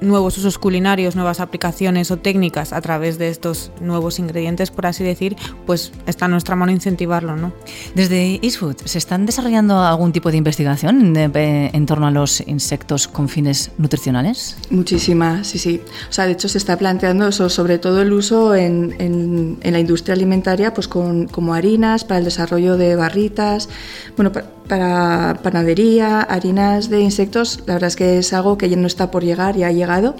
nuevos 0.00 0.36
usos 0.38 0.58
culinarios, 0.58 1.16
nuevas 1.16 1.40
aplicaciones 1.40 2.10
o 2.10 2.16
técnicas 2.16 2.72
a 2.72 2.80
través 2.80 3.18
de 3.18 3.28
estos 3.28 3.72
nuevos 3.80 4.18
ingredientes, 4.18 4.70
por 4.70 4.86
así 4.86 5.04
decir, 5.04 5.36
pues 5.64 5.92
está 6.06 6.26
en 6.26 6.32
nuestra 6.32 6.56
mano 6.56 6.72
incentivarlo, 6.72 7.36
¿no? 7.36 7.52
Desde 7.94 8.38
Eastwood, 8.42 8.76
¿se 8.84 8.98
están 8.98 9.26
desarrollando 9.26 9.80
algún 9.80 10.12
tipo 10.12 10.30
de 10.30 10.36
investigación 10.36 11.16
en 11.16 11.86
torno 11.86 12.06
a 12.06 12.10
los 12.10 12.40
insectos 12.46 13.08
con 13.08 13.28
fines 13.28 13.70
nutricionales? 13.78 14.56
Muchísima, 14.70 15.44
sí, 15.44 15.58
sí. 15.58 15.80
O 16.08 16.12
sea, 16.12 16.26
de 16.26 16.32
hecho 16.32 16.48
se 16.48 16.58
está 16.58 16.76
planteando 16.76 17.28
eso, 17.28 17.48
sobre 17.48 17.78
todo 17.78 18.02
el 18.02 18.12
uso 18.12 18.54
en, 18.54 18.94
en, 18.98 19.58
en 19.62 19.72
la 19.72 19.80
industria 19.80 20.14
alimentaria, 20.14 20.74
pues 20.74 20.88
con, 20.88 21.26
como 21.26 21.54
harinas, 21.54 22.04
para 22.04 22.18
el 22.18 22.24
desarrollo 22.24 22.76
de 22.76 22.96
barritas, 22.96 23.68
bueno, 24.16 24.32
para, 24.32 24.55
para 24.68 25.38
panadería, 25.42 26.20
harinas 26.20 26.90
de 26.90 27.00
insectos, 27.00 27.62
la 27.66 27.74
verdad 27.74 27.88
es 27.88 27.96
que 27.96 28.18
es 28.18 28.32
algo 28.32 28.58
que 28.58 28.68
ya 28.68 28.76
no 28.76 28.86
está 28.86 29.10
por 29.10 29.24
llegar, 29.24 29.56
ya 29.56 29.68
ha 29.68 29.72
llegado. 29.72 30.16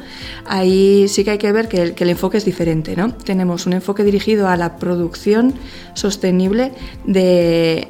Ahí 0.46 1.06
sí 1.09 1.24
que 1.24 1.32
hay 1.32 1.38
que 1.38 1.52
ver 1.52 1.68
que 1.68 1.82
el, 1.82 1.94
que 1.94 2.04
el 2.04 2.11
enfoque 2.11 2.38
es 2.38 2.44
diferente. 2.44 2.96
¿no? 2.96 3.12
Tenemos 3.12 3.66
un 3.66 3.72
enfoque 3.72 4.04
dirigido 4.04 4.48
a 4.48 4.56
la 4.56 4.76
producción 4.76 5.54
sostenible 5.94 6.72
de 7.04 7.88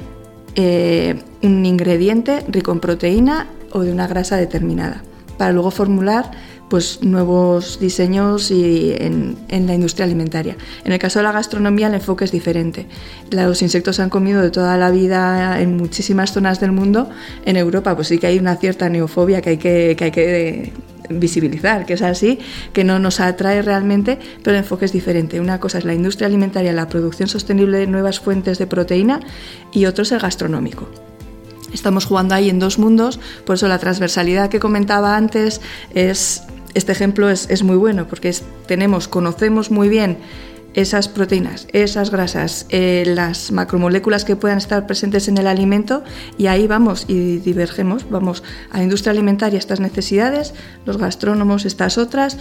eh, 0.55 1.21
un 1.43 1.65
ingrediente 1.65 2.43
rico 2.47 2.71
en 2.71 2.79
proteína 2.79 3.47
o 3.71 3.81
de 3.81 3.91
una 3.91 4.07
grasa 4.07 4.37
determinada, 4.37 5.03
para 5.37 5.51
luego 5.51 5.71
formular 5.71 6.31
pues, 6.69 7.01
nuevos 7.01 7.79
diseños 7.79 8.51
y 8.51 8.93
en, 8.97 9.37
la 9.67 9.73
industria 9.73 10.05
alimentaria. 10.05 10.57
En 10.83 10.91
el 10.91 10.99
caso 10.99 11.19
de 11.19 11.23
la 11.23 11.31
gastronomía 11.31 11.87
el 11.87 11.93
enfoque 11.93 12.25
es 12.25 12.31
diferente. 12.31 12.87
Los 13.31 13.61
insectos 13.61 13.99
han 13.99 14.09
comido 14.09 14.41
de 14.41 14.51
toda 14.51 14.77
la 14.77 14.91
vida 14.91 15.61
en 15.61 15.77
muchísimas 15.77 16.33
zonas 16.33 16.59
del 16.59 16.71
mundo. 16.71 17.09
En 17.45 17.57
Europa 17.57 17.95
pues 17.95 18.09
sí 18.09 18.17
que 18.17 18.27
hay 18.27 18.39
una 18.39 18.55
cierta 18.57 18.89
neofobia 18.89 19.41
que 19.41 19.51
hay 19.51 19.57
que, 19.57 19.95
que, 19.97 20.03
hay 20.05 20.11
que 20.11 20.73
visibilizar, 21.09 21.85
que 21.85 21.93
es 21.93 22.01
así, 22.01 22.39
que 22.73 22.83
no 22.83 22.99
nos 22.99 23.19
atrae 23.19 23.61
realmente, 23.61 24.19
pero 24.43 24.57
el 24.57 24.63
enfoque 24.63 24.85
es 24.85 24.91
diferente. 24.91 25.39
Una 25.39 25.59
cosa 25.59 25.77
es 25.77 25.85
la 25.85 25.93
industria 25.93 26.27
alimentaria, 26.27 26.73
la 26.73 26.89
producción 26.89 27.29
sostenible 27.29 27.77
de 27.77 27.87
nuevas 27.87 28.19
fuentes 28.19 28.57
de 28.57 28.67
proteína 28.67 29.21
y 29.71 29.85
otro 29.85 30.03
es 30.03 30.11
el 30.11 30.19
gastronómico. 30.19 30.89
Estamos 31.73 32.05
jugando 32.05 32.35
ahí 32.35 32.49
en 32.49 32.59
dos 32.59 32.79
mundos, 32.79 33.19
por 33.45 33.55
eso 33.55 33.67
la 33.67 33.79
transversalidad 33.79 34.49
que 34.49 34.59
comentaba 34.59 35.15
antes 35.15 35.61
es 35.93 36.43
este 36.73 36.91
ejemplo 36.91 37.29
es, 37.29 37.63
muy 37.63 37.75
bueno 37.75 38.07
porque 38.07 38.35
tenemos, 38.67 39.07
conocemos 39.07 39.71
muy 39.71 39.89
bien 39.89 40.19
esas 40.75 41.07
proteínas, 41.07 41.67
esas 41.73 42.11
grasas, 42.11 42.67
eh, 42.69 43.03
las 43.07 43.51
macromoléculas 43.51 44.25
que 44.25 44.35
puedan 44.35 44.59
estar 44.59 44.85
presentes 44.85 45.27
en 45.27 45.39
el 45.39 45.47
alimento 45.47 46.03
y 46.37 46.45
ahí 46.45 46.67
vamos 46.67 47.05
y 47.07 47.39
divergemos, 47.39 48.07
vamos 48.11 48.43
a 48.69 48.77
la 48.77 48.83
industria 48.83 49.11
alimentaria 49.11 49.57
estas 49.57 49.79
necesidades, 49.79 50.53
los 50.85 50.97
gastrónomos 50.97 51.65
estas 51.65 51.97
otras 51.97 52.37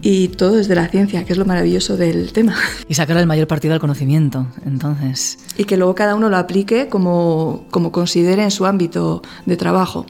y 0.00 0.28
todo 0.28 0.56
desde 0.56 0.74
la 0.74 0.88
ciencia, 0.88 1.24
que 1.24 1.32
es 1.32 1.38
lo 1.38 1.44
maravilloso 1.44 1.96
del 1.96 2.32
tema. 2.32 2.56
Y 2.88 2.94
sacar 2.94 3.16
el 3.18 3.26
mayor 3.26 3.46
partido 3.46 3.74
al 3.74 3.80
conocimiento, 3.80 4.46
entonces. 4.64 5.38
Y 5.56 5.64
que 5.64 5.76
luego 5.76 5.94
cada 5.94 6.14
uno 6.14 6.28
lo 6.28 6.36
aplique 6.36 6.88
como, 6.88 7.66
como 7.70 7.92
considere 7.92 8.42
en 8.42 8.50
su 8.50 8.66
ámbito 8.66 9.22
de 9.46 9.56
trabajo. 9.56 10.06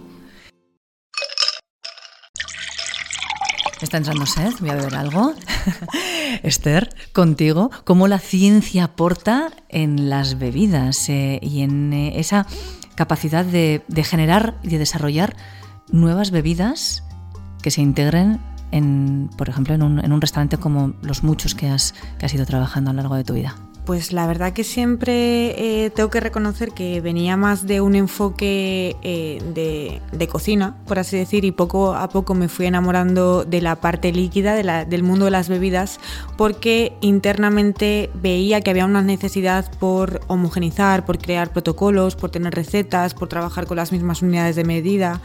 está 3.85 3.97
entrando 3.97 4.27
sed, 4.27 4.53
voy 4.61 4.71
a 4.71 4.75
beber 4.75 4.97
algo. 4.97 5.35
Esther, 6.43 6.91
contigo, 7.13 7.71
¿cómo 7.85 8.09
la 8.09 8.19
ciencia 8.19 8.85
aporta 8.85 9.51
en 9.69 10.11
las 10.11 10.39
bebidas 10.39 11.09
eh, 11.09 11.39
y 11.43 11.63
en 11.63 11.93
eh, 11.93 12.19
esa 12.19 12.47
capacidad 12.95 13.45
de, 13.45 13.83
generar 14.05 14.59
y 14.63 14.69
de 14.69 14.79
desarrollar 14.79 15.37
nuevas 15.91 16.31
bebidas 16.31 17.05
que 17.63 17.71
se 17.71 17.81
integren 17.81 18.41
en, 18.73 19.31
por 19.37 19.49
ejemplo, 19.49 19.75
en 19.75 19.83
un, 19.83 20.21
restaurante 20.21 20.59
como 20.59 20.95
los 21.03 21.23
muchos 21.23 21.55
que 21.55 21.69
has, 21.69 21.95
que 22.19 22.27
ido 22.35 22.47
trabajando 22.47 22.91
a 22.91 22.93
lo 22.93 23.03
largo 23.03 23.17
de 23.17 23.25
tu 23.25 23.35
vida? 23.35 23.55
Pues 23.89 24.13
la 24.13 24.27
verdad 24.27 24.53
que 24.53 24.65
siempre 24.65 25.85
eh, 25.87 25.89
tengo 25.89 26.11
que 26.11 26.21
reconocer 26.21 26.73
que 26.73 27.01
venía 27.01 27.39
más 27.39 27.67
de 27.67 27.81
un 27.81 27.95
enfoque 27.95 28.97
eh, 29.01 30.01
de, 30.13 30.29
cocina, 30.29 30.77
por 30.87 30.99
así 30.99 31.17
decir, 31.17 31.47
y 31.47 31.53
poco 31.53 31.95
a 31.95 32.11
poco 32.11 32.35
me 32.35 32.51
fui 32.51 32.67
enamorando 32.67 33.45
de 33.45 33.63
la 33.63 33.77
parte 33.77 34.13
líquida 34.13 34.85
del 34.85 35.03
mundo 35.03 35.25
de 35.25 35.31
las 35.31 35.49
bebidas, 35.49 36.01
porque 36.37 36.99
internamente 37.01 38.11
veía 38.13 38.61
que 38.61 38.69
había 38.69 38.85
una 38.85 39.01
necesidad 39.01 39.71
por 39.79 40.21
homogenizar, 40.27 41.07
por 41.07 41.17
crear 41.17 41.51
protocolos, 41.51 42.15
por 42.15 42.31
tener 42.31 42.55
recetas, 42.55 43.15
por 43.15 43.29
trabajar 43.29 43.67
con 43.67 43.79
las 43.79 43.91
mismas 43.91 44.21
unidades 44.21 44.55
de 44.55 44.65
medida. 44.65 45.23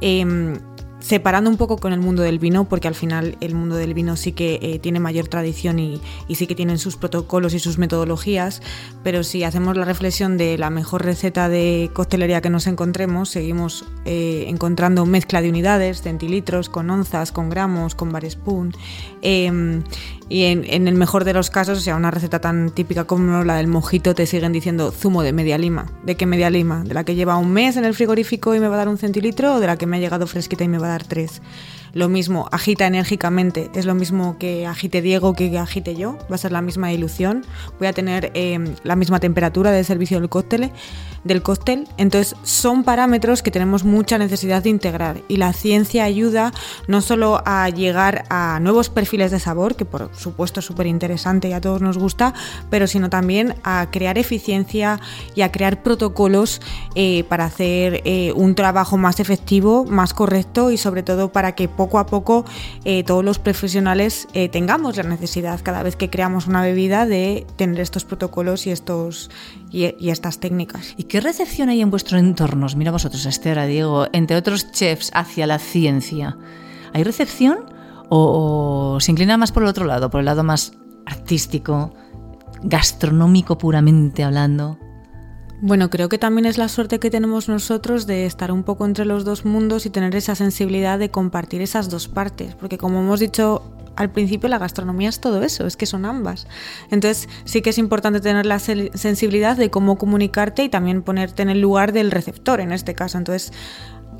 Em, 0.00 0.60
separando 1.06 1.48
un 1.48 1.56
poco 1.56 1.76
con 1.76 1.92
el 1.92 2.00
mundo 2.00 2.22
del 2.22 2.40
vino, 2.40 2.64
porque 2.64 2.88
al 2.88 2.96
final 2.96 3.36
el 3.40 3.54
mundo 3.54 3.76
del 3.76 3.94
vino 3.94 4.16
sí 4.16 4.32
que 4.32 4.58
eh, 4.60 4.80
tiene 4.80 4.98
mayor 4.98 5.28
tradición 5.28 5.78
y, 5.78 6.00
sí 6.34 6.48
que 6.48 6.56
tienen 6.56 6.78
sus 6.78 6.96
protocolos 6.96 7.54
y 7.54 7.60
sus 7.60 7.78
metodologías, 7.78 8.60
pero 9.04 9.22
si 9.22 9.44
hacemos 9.44 9.76
la 9.76 9.84
reflexión 9.84 10.36
de 10.36 10.58
la 10.58 10.68
mejor 10.68 11.04
receta 11.04 11.48
de 11.48 11.90
coctelería 11.92 12.40
que 12.40 12.50
nos 12.50 12.66
encontremos, 12.66 13.28
seguimos 13.28 13.84
eh, 14.04 14.46
encontrando 14.48 15.06
mezcla 15.06 15.40
de 15.40 15.48
unidades, 15.48 16.02
centilitros, 16.02 16.68
con 16.68 16.90
onzas, 16.90 17.30
con 17.30 17.50
gramos, 17.50 17.94
con 17.94 18.10
bar 18.10 18.28
spoon. 18.28 18.72
Em, 19.22 19.84
y 20.28 20.44
en, 20.44 20.88
el 20.88 20.94
mejor 20.94 21.24
de 21.24 21.32
los 21.32 21.50
casos, 21.50 21.78
o 21.78 21.80
sea, 21.80 21.96
una 21.96 22.10
receta 22.10 22.40
tan 22.40 22.70
típica 22.70 23.04
como 23.04 23.44
la 23.44 23.56
del 23.56 23.68
mojito, 23.68 24.14
te 24.14 24.26
siguen 24.26 24.52
diciendo 24.52 24.90
zumo 24.90 25.22
de 25.22 25.32
media 25.32 25.56
lima. 25.56 25.86
¿De 26.04 26.16
qué 26.16 26.26
media 26.26 26.50
lima? 26.50 26.82
¿De 26.84 26.94
la 26.94 27.04
que 27.04 27.14
lleva 27.14 27.36
un 27.36 27.52
mes 27.52 27.76
en 27.76 27.84
el 27.84 27.94
frigorífico 27.94 28.54
y 28.54 28.60
me 28.60 28.68
va 28.68 28.74
a 28.74 28.78
dar 28.78 28.88
un 28.88 28.98
centilitro 28.98 29.54
o 29.54 29.60
de 29.60 29.68
la 29.68 29.76
que 29.76 29.86
me 29.86 29.96
ha 29.96 30.00
llegado 30.00 30.26
fresquita 30.26 30.64
y 30.64 30.68
me 30.68 30.78
va 30.78 30.86
a 30.86 30.90
dar 30.90 31.04
tres? 31.04 31.40
lo 31.96 32.10
mismo 32.10 32.46
agita 32.52 32.86
enérgicamente, 32.86 33.70
es 33.74 33.86
lo 33.86 33.94
mismo 33.94 34.36
que 34.38 34.66
agite 34.66 35.00
Diego 35.00 35.32
que 35.32 35.58
agite 35.58 35.96
yo, 35.96 36.18
va 36.30 36.34
a 36.34 36.38
ser 36.38 36.52
la 36.52 36.60
misma 36.60 36.92
ilusión, 36.92 37.42
voy 37.78 37.88
a 37.88 37.94
tener 37.94 38.32
em, 38.34 38.74
la 38.84 38.96
misma 38.96 39.18
temperatura 39.18 39.70
de 39.70 39.82
servicio 39.82 40.20
del 40.20 40.28
cóctel, 40.28 40.72
del 41.26 41.42
cóctel, 41.42 41.88
entonces 41.96 42.36
son 42.42 42.84
parámetros 42.84 43.42
que 43.42 43.50
tenemos 43.50 43.84
mucha 43.84 44.18
necesidad 44.18 44.62
de 44.62 44.70
integrar 44.70 45.22
y 45.28 45.36
la 45.36 45.52
ciencia 45.52 46.04
ayuda 46.04 46.52
no 46.86 47.00
solo 47.00 47.42
a 47.44 47.68
llegar 47.68 48.24
a 48.30 48.58
nuevos 48.60 48.90
perfiles 48.90 49.30
de 49.30 49.40
sabor, 49.40 49.76
que 49.76 49.84
por 49.84 50.10
supuesto 50.14 50.60
es 50.60 50.66
súper 50.66 50.86
interesante 50.86 51.48
y 51.48 51.52
a 51.52 51.60
todos 51.60 51.82
nos 51.82 51.98
gusta, 51.98 52.34
pero 52.70 52.86
sino 52.86 53.10
también 53.10 53.54
a 53.64 53.88
crear 53.90 54.18
eficiencia 54.18 55.00
y 55.34 55.42
a 55.42 55.52
crear 55.52 55.82
protocolos 55.82 56.60
eh, 56.94 57.24
para 57.28 57.46
hacer 57.46 58.02
eh, 58.04 58.32
un 58.34 58.54
trabajo 58.54 58.96
más 58.96 59.20
efectivo, 59.20 59.84
más 59.84 60.14
correcto 60.14 60.70
y 60.70 60.76
sobre 60.76 61.02
todo 61.02 61.32
para 61.32 61.54
que 61.54 61.68
poco 61.68 61.98
a 61.98 62.06
poco 62.06 62.44
eh, 62.84 63.04
todos 63.04 63.24
los 63.24 63.38
profesionales 63.38 64.28
tengamos 64.52 64.96
la 64.96 65.02
necesidad 65.02 65.60
cada 65.62 65.82
vez 65.82 65.96
que 65.96 66.10
creamos 66.10 66.46
una 66.46 66.62
bebida 66.62 67.06
de 67.06 67.46
tener 67.56 67.80
estos 67.80 68.04
protocolos 68.04 68.66
y 68.66 68.70
estos 68.70 69.30
y, 69.70 70.10
estas 70.10 70.38
técnicas. 70.38 70.94
¿Y 70.96 71.04
qué 71.04 71.15
recepción 71.20 71.68
hay 71.68 71.80
en 71.80 71.90
vuestro 71.90 72.18
entorno? 72.18 72.66
Mira 72.76 72.90
vosotros, 72.90 73.26
Esther, 73.26 73.64
Diego, 73.66 74.06
entre 74.12 74.36
otros 74.36 74.72
chefs 74.72 75.10
hacia 75.14 75.46
la 75.46 75.58
ciencia. 75.58 76.36
¿Hay 76.92 77.04
recepción 77.04 77.58
o 78.08 78.98
se 79.00 79.12
inclina 79.12 79.36
más 79.36 79.52
por 79.52 79.62
el 79.62 79.68
otro 79.68 79.84
lado, 79.84 80.10
por 80.10 80.20
el 80.20 80.26
lado 80.26 80.44
más 80.44 80.72
artístico, 81.06 81.92
gastronómico 82.62 83.58
puramente 83.58 84.24
hablando? 84.24 84.78
Bueno, 85.60 85.88
creo 85.88 86.08
que 86.08 86.18
también 86.18 86.44
es 86.44 86.58
la 86.58 86.68
suerte 86.68 86.98
que 86.98 87.10
tenemos 87.10 87.48
nosotros 87.48 88.06
de 88.06 88.26
estar 88.26 88.52
un 88.52 88.62
poco 88.62 88.84
entre 88.84 89.06
los 89.06 89.24
dos 89.24 89.44
mundos 89.44 89.86
y 89.86 89.90
tener 89.90 90.14
esa 90.14 90.34
sensibilidad 90.34 90.98
de 90.98 91.10
compartir 91.10 91.62
esas 91.62 91.88
dos 91.88 92.08
partes, 92.08 92.54
porque 92.54 92.76
como 92.76 93.00
hemos 93.00 93.20
dicho 93.20 93.62
al 93.96 94.10
principio, 94.10 94.48
la 94.48 94.58
gastronomía 94.58 95.08
es 95.08 95.20
todo 95.20 95.42
eso, 95.42 95.66
es 95.66 95.76
que 95.76 95.86
son 95.86 96.04
ambas. 96.04 96.46
Entonces 96.90 97.28
sí 97.44 97.62
que 97.62 97.70
es 97.70 97.78
importante 97.78 98.20
tener 98.20 98.46
la 98.46 98.58
sensibilidad 98.58 99.56
de 99.56 99.70
cómo 99.70 99.98
comunicarte 99.98 100.64
y 100.64 100.68
también 100.68 101.02
ponerte 101.02 101.42
en 101.42 101.50
el 101.50 101.60
lugar 101.60 101.92
del 101.92 102.10
receptor 102.10 102.60
en 102.60 102.72
este 102.72 102.94
caso. 102.94 103.18
Entonces 103.18 103.52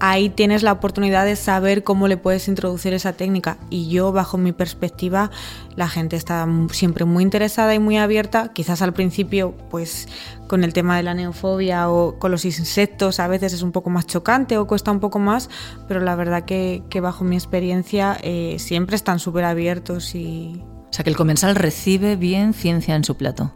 ahí 0.01 0.29
tienes 0.29 0.63
la 0.63 0.73
oportunidad 0.73 1.25
de 1.25 1.37
saber 1.37 1.83
cómo 1.83 2.09
le 2.09 2.17
puedes 2.17 2.49
introducir 2.49 2.93
esa 2.95 3.13
técnica. 3.13 3.57
Y 3.71 3.89
yo, 3.89 4.13
bajo 4.13 4.39
mi 4.39 4.53
perspectiva, 4.53 5.31
la 5.75 5.89
gente 5.89 6.17
está 6.17 6.47
siempre 6.73 7.05
muy 7.05 7.23
interesada 7.23 7.75
y 7.75 7.79
muy 7.79 7.97
abierta. 7.97 8.53
Quizás 8.53 8.83
al 8.83 8.93
principio, 8.93 9.55
pues 9.71 10.09
con 10.47 10.65
el 10.65 10.73
tema 10.73 10.97
de 10.97 11.03
la 11.03 11.15
neofobia 11.15 11.91
o 11.91 12.19
con 12.19 12.31
los 12.31 12.45
insectos 12.45 13.21
a 13.21 13.29
veces 13.29 13.53
es 13.53 13.63
un 13.63 13.73
poco 13.73 13.91
más 13.91 14.07
chocante 14.07 14.59
o 14.59 14.67
cuesta 14.67 14.91
un 14.91 15.01
poco 15.01 15.19
más, 15.19 15.51
pero 15.89 16.01
la 16.01 16.15
verdad 16.15 16.45
que, 16.45 16.83
bajo 17.01 17.25
mi 17.25 17.37
experiencia 17.37 18.17
eh, 18.23 18.57
siempre 18.59 18.97
están 18.97 19.19
súper 19.19 19.45
abiertos 19.45 20.15
y... 20.15 20.63
O 20.89 20.93
sea 20.97 21.05
que 21.05 21.11
el 21.11 21.17
comensal 21.17 21.57
recibe 21.57 22.17
bien 22.17 22.55
ciencia 22.55 22.95
en 22.95 23.05
su 23.05 23.17
plato. 23.17 23.53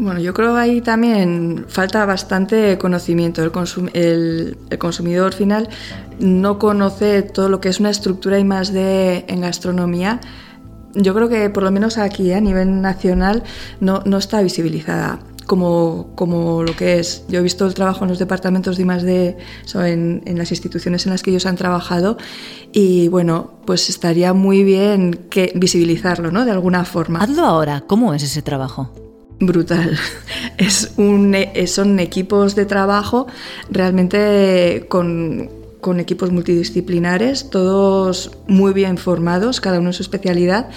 Bueno, 0.00 0.18
yo 0.18 0.32
creo 0.32 0.54
que 0.54 0.60
ahí 0.60 0.80
también 0.80 1.66
falta 1.68 2.06
bastante 2.06 2.78
conocimiento. 2.78 3.42
El, 3.42 4.56
consumidor 4.78 5.34
final 5.34 5.68
no 6.18 6.58
conoce 6.58 7.20
todo 7.20 7.50
lo 7.50 7.60
que 7.60 7.68
es 7.68 7.80
una 7.80 7.90
estructura 7.90 8.38
y 8.38 8.44
más 8.44 8.72
de 8.72 9.26
en 9.28 9.42
gastronomía. 9.42 10.18
Yo 10.94 11.12
creo 11.12 11.28
que 11.28 11.50
por 11.50 11.64
lo 11.64 11.70
menos 11.70 11.98
aquí 11.98 12.32
a 12.32 12.40
nivel 12.40 12.80
nacional 12.80 13.42
no, 13.80 14.02
está 14.16 14.40
visibilizada 14.40 15.18
como, 15.46 16.12
como, 16.14 16.62
lo 16.62 16.74
que 16.74 16.98
es. 16.98 17.26
Yo 17.28 17.40
he 17.40 17.42
visto 17.42 17.66
el 17.66 17.74
trabajo 17.74 18.02
en 18.04 18.08
los 18.08 18.18
departamentos 18.18 18.78
de 18.78 18.84
más 18.86 19.02
de 19.02 19.36
en, 19.74 20.22
en, 20.24 20.38
las 20.38 20.50
instituciones 20.50 21.04
en 21.04 21.12
las 21.12 21.22
que 21.22 21.28
ellos 21.28 21.44
han 21.44 21.56
trabajado 21.56 22.16
y 22.72 23.08
bueno, 23.08 23.52
pues 23.66 23.90
estaría 23.90 24.32
muy 24.32 24.64
bien 24.64 25.26
que 25.28 25.52
visibilizarlo, 25.54 26.30
¿no? 26.30 26.46
De 26.46 26.52
alguna 26.52 26.86
forma. 26.86 27.20
Hazlo 27.20 27.44
ahora. 27.44 27.82
¿Cómo 27.86 28.14
es 28.14 28.22
ese 28.22 28.40
trabajo? 28.40 29.09
Brutal. 29.40 29.98
Es 30.58 30.92
un, 30.98 31.34
e, 31.34 31.66
son 31.66 31.98
equipos 32.00 32.54
de 32.54 32.66
trabajo 32.66 33.26
realmente 33.70 34.84
con, 34.88 35.48
equipos 35.98 36.30
multidisciplinares, 36.30 37.48
todos 37.48 38.30
muy 38.46 38.74
bien 38.74 38.98
formados, 38.98 39.62
cada 39.62 39.78
uno 39.78 39.88
en 39.88 39.92
su 39.94 40.02
especialidad, 40.02 40.68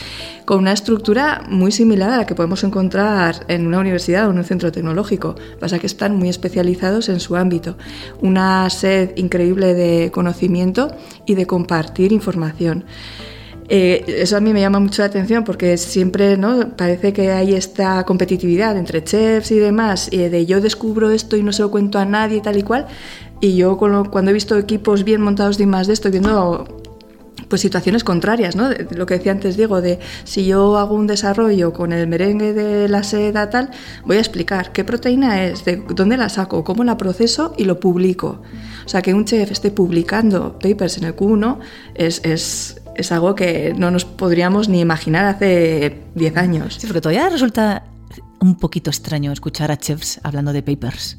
con 0.46 0.60
una 0.60 0.72
estructura 0.72 1.44
muy 1.50 1.74
similar 1.74 2.12
a 2.12 2.18
la 2.18 2.26
que 2.26 2.36
podemos 2.36 2.64
encontrar 2.64 3.46
en 3.50 3.68
una 3.68 3.80
universidad 3.80 4.28
o 4.28 4.32
en 4.32 4.38
un 4.38 4.46
centro 4.46 4.72
tecnológico. 4.72 5.36
Pasa 5.60 5.80
que 5.80 5.88
están 5.88 6.16
muy 6.16 6.30
especializados 6.30 7.10
en 7.10 7.20
su 7.20 7.36
ámbito. 7.36 7.78
Una 8.22 8.70
sed 8.70 9.12
increíble 9.18 9.74
de 9.74 10.10
conocimiento 10.12 10.96
y 11.26 11.36
de 11.36 11.46
compartir 11.46 12.14
información. 12.14 12.86
Eh, 13.70 14.04
eso 14.08 14.38
a 14.38 14.40
mí 14.40 14.54
me 14.54 14.62
llama 14.62 14.80
mucho 14.80 15.02
la 15.02 15.08
atención 15.08 15.44
porque 15.44 15.78
siempre 15.78 16.38
¿no? 16.38 16.76
parece 16.76 17.14
que 17.14 17.32
hay 17.32 17.54
esta 17.54 18.04
competitividad 18.04 18.78
entre 18.78 19.04
chefs 19.04 19.52
y 19.52 19.60
demás, 19.60 20.10
y 20.12 20.18
de 20.18 20.46
yo 20.46 20.62
descubro 20.62 21.12
esto 21.12 21.38
y 21.38 21.44
no 21.44 21.54
se 21.54 21.62
lo 21.62 21.72
cuento 21.72 22.00
a 22.00 22.06
nadie 22.06 22.42
tal 22.42 22.58
y 22.58 22.64
cual. 22.64 22.88
Y 23.42 23.56
yo 23.56 23.78
cuando 23.78 24.32
he 24.32 24.34
visto 24.34 24.58
equipos 24.58 25.04
bien 25.04 25.22
montados 25.22 25.58
de 25.58 25.66
más 25.66 25.88
de 25.88 25.94
esto, 25.94 26.10
viendo 26.10 26.66
pues 27.50 27.62
situaciones 27.62 28.04
contrarias, 28.04 28.56
¿no? 28.56 28.70
lo 28.96 29.06
que 29.06 29.16
decía 29.16 29.32
antes 29.32 29.58
Diego, 29.58 29.82
de 29.82 30.00
si 30.24 30.46
yo 30.46 30.78
hago 30.78 30.96
un 30.96 31.08
desarrollo 31.08 31.74
con 31.74 31.92
el 31.92 32.08
merengue 32.08 32.54
de 32.54 32.88
la 32.88 33.04
seda 33.04 33.50
tal, 33.50 33.70
voy 34.06 34.18
a 34.18 34.20
explicar 34.20 34.72
qué 34.72 34.84
proteína 34.84 35.44
es, 35.44 35.66
de 35.66 35.84
dónde 35.94 36.18
la 36.18 36.30
saco, 36.30 36.64
cómo 36.64 36.84
la 36.84 36.98
proceso 36.98 37.54
y 37.58 37.66
lo 37.66 37.80
publico. 37.80 38.42
O 38.86 38.90
sea, 38.90 39.02
que 39.02 39.14
un 39.14 39.26
chef 39.26 39.52
esté 39.52 39.72
publicando 39.72 40.58
papers 40.58 40.98
en 40.98 41.04
el 41.04 41.16
Q1 41.16 41.60
es, 41.96 42.22
es 42.24 42.82
es 42.96 43.12
algo 43.12 43.36
que 43.36 43.74
no 43.76 43.92
nos 43.92 44.06
podríamos 44.06 44.70
ni 44.70 44.80
imaginar 44.80 45.26
hace 45.26 46.00
10 46.16 46.38
años. 46.38 46.76
Sí, 46.80 46.88
porque 46.88 47.02
todavía 47.02 47.30
resulta 47.30 47.84
un 48.40 48.58
poquito 48.58 48.90
extraño 48.90 49.32
escuchar 49.32 49.72
a 49.72 49.78
chefs 49.78 50.20
hablando 50.24 50.54
de 50.54 50.62
papers. 50.62 51.18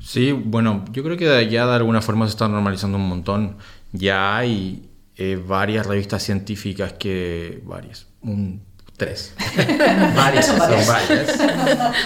Sí, 0.00 0.32
bueno, 0.32 0.84
yo 0.92 1.02
creo 1.02 1.16
que 1.16 1.48
ya 1.48 1.66
de 1.66 1.74
alguna 1.74 2.00
forma 2.00 2.26
se 2.26 2.30
está 2.30 2.48
normalizando 2.48 2.96
un 2.96 3.08
montón. 3.08 3.56
Ya 3.92 4.36
hay 4.36 4.88
eh, 5.16 5.42
varias 5.46 5.86
revistas 5.86 6.22
científicas 6.22 6.94
que... 6.94 7.62
varias, 7.66 8.06
un, 8.22 8.62
tres. 8.96 9.34
varias, 10.16 10.46
son 10.46 10.58
varias. 10.58 11.40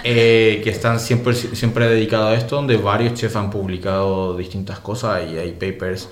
Eh, 0.04 0.60
que 0.64 0.70
están 0.70 0.98
siempre, 1.00 1.34
siempre 1.34 1.88
dedicadas 1.88 2.34
a 2.34 2.38
esto, 2.38 2.56
donde 2.56 2.76
varios 2.76 3.14
chefs 3.14 3.36
han 3.36 3.50
publicado 3.50 4.36
distintas 4.36 4.78
cosas 4.78 5.22
y 5.30 5.36
hay 5.36 5.52
papers 5.52 6.08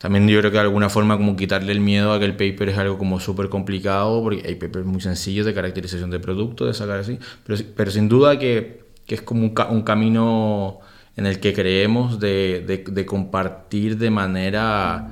también 0.00 0.26
yo 0.26 0.38
creo 0.38 0.50
que 0.50 0.56
de 0.56 0.62
alguna 0.62 0.88
forma 0.88 1.18
como 1.18 1.36
quitarle 1.36 1.72
el 1.72 1.80
miedo 1.80 2.14
a 2.14 2.18
que 2.18 2.24
el 2.24 2.34
paper 2.34 2.70
es 2.70 2.78
algo 2.78 2.96
como 2.96 3.20
súper 3.20 3.50
complicado, 3.50 4.22
porque 4.22 4.42
hay 4.46 4.54
papers 4.54 4.86
muy 4.86 5.02
sencillos 5.02 5.44
de 5.44 5.52
caracterización 5.52 6.10
de 6.10 6.18
producto, 6.18 6.64
de 6.64 6.72
sacar 6.72 7.00
así, 7.00 7.18
pero, 7.46 7.60
pero 7.76 7.90
sin 7.90 8.08
duda 8.08 8.38
que, 8.38 8.82
que 9.04 9.16
es 9.16 9.20
como 9.20 9.42
un, 9.42 9.54
un, 9.68 9.82
camino 9.82 10.78
en 11.16 11.26
el 11.26 11.38
que 11.38 11.52
creemos 11.52 12.18
de, 12.18 12.64
de, 12.66 12.78
de 12.90 13.04
compartir 13.04 13.98
de 13.98 14.08
manera 14.08 15.10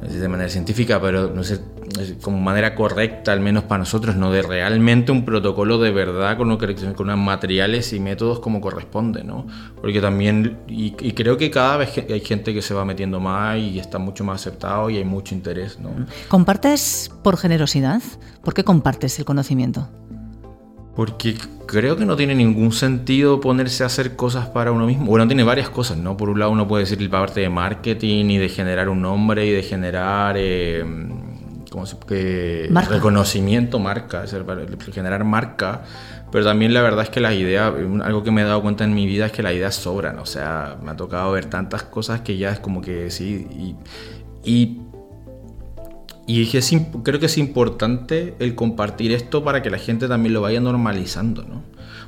de 0.00 0.28
manera 0.28 0.48
científica, 0.48 0.98
pero 0.98 1.28
no 1.28 1.44
sé, 1.44 1.60
como 2.20 2.38
manera 2.38 2.74
correcta, 2.74 3.32
al 3.32 3.40
menos 3.40 3.64
para 3.64 3.80
nosotros, 3.80 4.16
no 4.16 4.30
de 4.30 4.42
realmente 4.42 5.12
un 5.12 5.24
protocolo 5.24 5.78
de 5.78 5.90
verdad 5.90 6.36
con, 6.36 6.48
lo 6.48 6.58
que, 6.58 6.74
con 6.74 7.08
unos 7.08 7.18
materiales 7.18 7.92
y 7.92 8.00
métodos 8.00 8.40
como 8.40 8.60
corresponde, 8.60 9.24
¿no? 9.24 9.46
Porque 9.80 10.00
también, 10.00 10.58
y, 10.68 10.92
creo 11.12 11.36
que 11.36 11.50
cada 11.50 11.76
vez 11.78 11.90
hay 12.08 12.20
gente 12.20 12.54
que 12.54 12.62
se 12.62 12.74
va 12.74 12.84
metiendo 12.84 13.20
más 13.20 13.58
y 13.58 13.78
está 13.78 13.98
mucho 13.98 14.24
más 14.24 14.40
aceptado 14.40 14.90
y 14.90 14.96
hay 14.96 15.04
mucho 15.04 15.34
interés, 15.34 15.78
¿no? 15.78 15.90
¿Compartes 16.28 17.10
por 17.22 17.36
generosidad? 17.36 18.02
¿Por 18.42 18.54
qué 18.54 18.64
compartes 18.64 19.18
el 19.18 19.24
conocimiento? 19.24 19.88
Porque 20.94 21.36
creo 21.66 21.96
que 21.96 22.04
no 22.04 22.16
tiene 22.16 22.34
ningún 22.34 22.72
sentido 22.72 23.40
ponerse 23.40 23.82
a 23.82 23.86
hacer 23.86 24.14
cosas 24.14 24.48
para 24.48 24.72
uno 24.72 24.86
mismo. 24.86 25.06
Bueno, 25.06 25.26
tiene 25.26 25.42
varias 25.42 25.70
cosas, 25.70 25.96
¿no? 25.96 26.18
Por 26.18 26.28
un 26.28 26.38
lado 26.38 26.50
uno 26.50 26.68
puede 26.68 26.84
decir 26.84 27.00
la 27.00 27.10
parte 27.10 27.40
de 27.40 27.48
marketing 27.48 28.26
y 28.26 28.36
de 28.36 28.48
generar 28.50 28.88
un 28.88 29.00
nombre 29.02 29.46
y 29.46 29.50
de 29.50 29.62
generar... 29.62 30.36
Eh, 30.38 30.84
¿cómo 31.72 31.86
se, 31.86 31.96
que 31.98 32.70
reconocimiento, 32.88 33.78
marca, 33.78 34.24
generar 34.92 35.24
marca, 35.24 35.82
pero 36.30 36.44
también 36.44 36.72
la 36.74 36.82
verdad 36.82 37.04
es 37.04 37.10
que 37.10 37.20
las 37.20 37.34
ideas, 37.34 37.72
algo 38.02 38.22
que 38.22 38.30
me 38.30 38.42
he 38.42 38.44
dado 38.44 38.62
cuenta 38.62 38.84
en 38.84 38.94
mi 38.94 39.06
vida 39.06 39.26
es 39.26 39.32
que 39.32 39.42
las 39.42 39.54
ideas 39.54 39.74
sobran, 39.74 40.18
o 40.18 40.26
sea, 40.26 40.76
me 40.82 40.92
ha 40.92 40.96
tocado 40.96 41.32
ver 41.32 41.46
tantas 41.46 41.82
cosas 41.82 42.20
que 42.20 42.36
ya 42.36 42.50
es 42.50 42.60
como 42.60 42.82
que 42.82 43.10
sí, 43.10 43.48
y, 43.50 44.50
y 44.50 44.82
y 46.26 46.46
creo 47.02 47.18
que 47.18 47.26
es 47.26 47.36
importante 47.38 48.34
el 48.38 48.54
compartir 48.54 49.12
esto 49.12 49.42
para 49.42 49.60
que 49.60 49.70
la 49.70 49.78
gente 49.78 50.06
también 50.06 50.32
lo 50.32 50.40
vaya 50.40 50.60
normalizando, 50.60 51.42
¿no? 51.42 51.62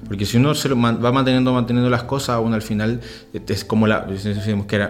Porque 0.07 0.27
si 0.27 0.37
uno 0.37 0.55
se 0.55 0.69
lo 0.69 0.77
va 0.77 1.13
manteniendo, 1.13 1.53
manteniendo 1.53 1.89
las 1.91 2.03
cosas, 2.05 2.41
uno 2.43 2.55
al 2.55 2.63
final 2.63 3.01
es 3.33 3.65
como 3.65 3.87
la, 3.87 4.07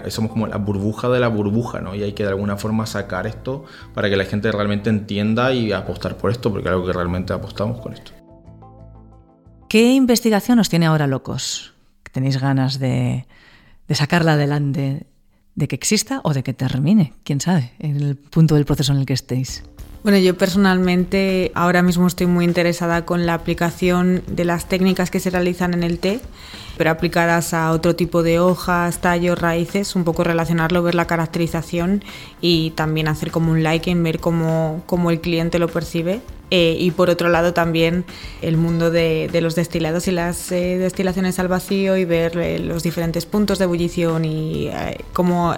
somos 0.08 0.32
como 0.32 0.46
la 0.46 0.56
burbuja 0.56 1.08
de 1.08 1.20
la 1.20 1.28
burbuja, 1.28 1.80
¿no? 1.80 1.94
Y 1.94 2.02
hay 2.02 2.12
que 2.12 2.24
de 2.24 2.30
alguna 2.30 2.56
forma 2.56 2.86
sacar 2.86 3.26
esto 3.26 3.64
para 3.94 4.10
que 4.10 4.16
la 4.16 4.24
gente 4.24 4.50
realmente 4.50 4.90
entienda 4.90 5.52
y 5.52 5.72
apostar 5.72 6.16
por 6.16 6.30
esto, 6.30 6.50
porque 6.50 6.68
es 6.68 6.72
algo 6.72 6.86
que 6.86 6.92
realmente 6.92 7.32
apostamos 7.32 7.80
con 7.80 7.92
esto. 7.94 8.12
¿Qué 9.68 9.92
investigación 9.92 10.58
os 10.58 10.68
tiene 10.68 10.86
ahora 10.86 11.06
locos? 11.06 11.74
Tenéis 12.12 12.40
ganas 12.40 12.78
de, 12.78 13.26
de 13.88 13.94
sacarla 13.94 14.34
adelante, 14.34 15.06
de 15.54 15.68
que 15.68 15.76
exista 15.76 16.20
o 16.24 16.34
de 16.34 16.42
que 16.42 16.52
termine, 16.52 17.12
quién 17.24 17.40
sabe, 17.40 17.72
en 17.78 17.96
el 17.96 18.16
punto 18.16 18.54
del 18.54 18.64
proceso 18.64 18.92
en 18.92 18.98
el 18.98 19.06
que 19.06 19.12
estéis. 19.12 19.62
Bueno, 20.02 20.18
yo 20.18 20.36
personalmente 20.36 21.50
ahora 21.54 21.82
mismo 21.82 22.06
estoy 22.06 22.26
muy 22.26 22.44
interesada 22.44 23.06
con 23.06 23.24
la 23.24 23.34
aplicación 23.34 24.22
de 24.26 24.44
las 24.44 24.68
técnicas 24.68 25.10
que 25.10 25.18
se 25.18 25.30
realizan 25.30 25.72
en 25.72 25.82
el 25.82 25.98
té 25.98 26.20
pero 26.76 26.90
aplicadas 26.90 27.54
a 27.54 27.70
otro 27.70 27.94
tipo 27.94 28.22
de 28.22 28.40
hojas, 28.40 29.00
tallos, 29.00 29.38
raíces, 29.38 29.94
un 29.94 30.04
poco 30.04 30.24
relacionarlo, 30.24 30.82
ver 30.82 30.94
la 30.94 31.06
caracterización 31.06 32.02
y 32.40 32.70
también 32.70 33.08
hacer 33.08 33.30
como 33.30 33.52
un 33.52 33.62
like 33.62 33.90
en 33.90 34.02
ver 34.02 34.18
cómo, 34.18 34.82
cómo 34.86 35.10
el 35.10 35.20
cliente 35.20 35.58
lo 35.58 35.68
percibe. 35.68 36.20
Eh, 36.56 36.76
y 36.78 36.92
por 36.92 37.10
otro 37.10 37.30
lado 37.30 37.52
también 37.52 38.04
el 38.40 38.56
mundo 38.56 38.92
de, 38.92 39.28
de 39.32 39.40
los 39.40 39.56
destilados 39.56 40.06
y 40.06 40.12
las 40.12 40.52
eh, 40.52 40.78
destilaciones 40.78 41.40
al 41.40 41.48
vacío 41.48 41.96
y 41.96 42.04
ver 42.04 42.38
eh, 42.38 42.60
los 42.60 42.84
diferentes 42.84 43.26
puntos 43.26 43.58
de 43.58 43.64
ebullición 43.64 44.24
y 44.24 44.70
cómo 45.12 45.52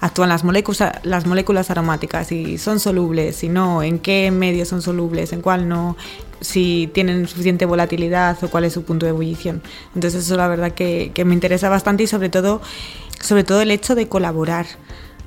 actúan 0.00 0.28
las 0.28 0.42
moléculas, 0.42 0.94
las 1.04 1.26
moléculas 1.26 1.70
aromáticas, 1.70 2.32
y 2.32 2.58
son 2.58 2.80
solubles, 2.80 3.36
si 3.36 3.48
no, 3.48 3.84
en 3.84 4.00
qué 4.00 4.32
medio 4.32 4.64
son 4.64 4.82
solubles, 4.82 5.32
en 5.32 5.42
cuál 5.42 5.68
no, 5.68 5.96
si 6.40 6.90
tienen 6.92 7.28
suficiente 7.28 7.64
volatilidad 7.64 8.36
o 8.42 8.48
cuál 8.48 8.64
es 8.64 8.72
su 8.72 8.82
punto 8.82 9.06
de 9.06 9.10
ebullición. 9.10 9.62
Entonces 9.94 10.24
eso 10.24 10.36
la 10.36 10.48
verdad 10.48 10.72
que, 10.72 11.12
me 11.24 11.34
interesa 11.34 11.68
bastante 11.68 12.02
y 12.02 12.06
sobre 12.08 12.30
todo, 12.30 12.60
sobre 13.20 13.44
todo 13.44 13.60
el 13.60 13.70
hecho 13.70 13.94
de 13.94 14.08
colaborar 14.08 14.66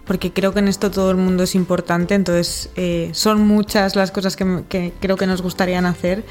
porque 0.05 0.31
creo 0.31 0.53
que 0.53 0.59
en 0.59 0.67
esto 0.67 0.91
todo 0.91 1.11
el 1.11 1.17
mundo 1.17 1.43
es 1.43 1.55
importante, 1.55 2.15
entonces 2.15 2.69
eh, 2.75 3.09
son 3.13 3.45
muchas 3.47 3.95
las 3.95 4.11
cosas 4.11 4.35
que, 4.35 4.63
que, 4.69 4.93
creo 4.99 5.17
que 5.17 5.27
nos 5.27 5.41
gustarían 5.41 5.85
hacer, 5.85 6.23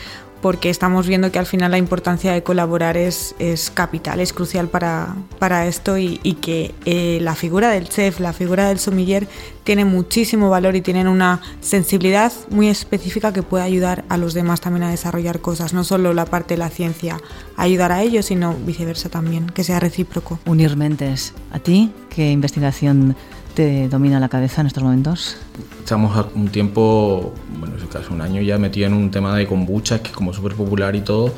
porque 0.42 0.70
estamos 0.70 1.06
viendo 1.06 1.30
que 1.30 1.38
al 1.38 1.46
final 1.46 1.70
la 1.70 1.78
importancia 1.78 2.32
de 2.32 2.42
colaborar 2.42 2.96
es, 2.96 3.34
es 3.38 3.70
capital, 3.70 4.18
es 4.18 4.32
crucial 4.32 4.68
para, 4.68 5.14
para 5.38 5.66
esto 5.66 5.96
y, 5.96 6.18
que 6.42 6.74
eh, 6.84 7.20
la 7.22 7.36
figura 7.36 7.70
del 7.70 7.88
chef, 7.88 8.18
la 8.18 8.32
figura 8.32 8.66
del 8.66 8.80
sommelier 8.80 9.28
tiene 9.62 9.84
muchísimo 9.84 10.50
valor 10.50 10.74
y 10.74 10.80
tienen 10.80 11.06
una 11.06 11.40
sensibilidad 11.60 12.32
muy 12.50 12.68
específica 12.68 13.32
que 13.32 13.44
puede 13.44 13.62
ayudar 13.62 14.04
a 14.08 14.16
los 14.16 14.34
demás 14.34 14.60
también 14.60 14.82
a 14.82 14.90
desarrollar 14.90 15.40
cosas, 15.40 15.72
no 15.72 15.84
solo 15.84 16.12
la 16.12 16.24
parte 16.24 16.54
de 16.54 16.58
la 16.58 16.70
ciencia, 16.70 17.18
ayudar 17.56 17.92
a 17.92 18.02
ellos, 18.02 18.26
sino 18.26 18.54
viceversa 18.54 19.08
también, 19.08 19.46
que 19.46 19.62
sea 19.62 19.78
recíproco. 19.78 20.40
Unir 20.44 20.76
mentes. 20.76 21.34
¿A 21.52 21.60
ti 21.60 21.92
qué 22.10 22.32
investigación 22.32 23.14
te 23.54 23.88
domina 23.88 24.18
la 24.20 24.28
cabeza 24.28 24.60
en 24.60 24.66
estos 24.66 24.82
momentos? 24.82 25.36
Estamos 25.78 26.26
un 26.34 26.48
tiempo, 26.48 27.34
bueno, 27.58 27.74
casi 27.90 28.12
un 28.12 28.20
año 28.20 28.40
ya 28.42 28.58
metido 28.58 28.86
en 28.86 28.94
un 28.94 29.10
tema 29.10 29.36
de 29.36 29.46
kombucha, 29.46 30.02
que 30.02 30.08
es 30.08 30.14
como 30.14 30.32
súper 30.32 30.54
popular 30.54 30.96
y 30.96 31.00
todo, 31.00 31.34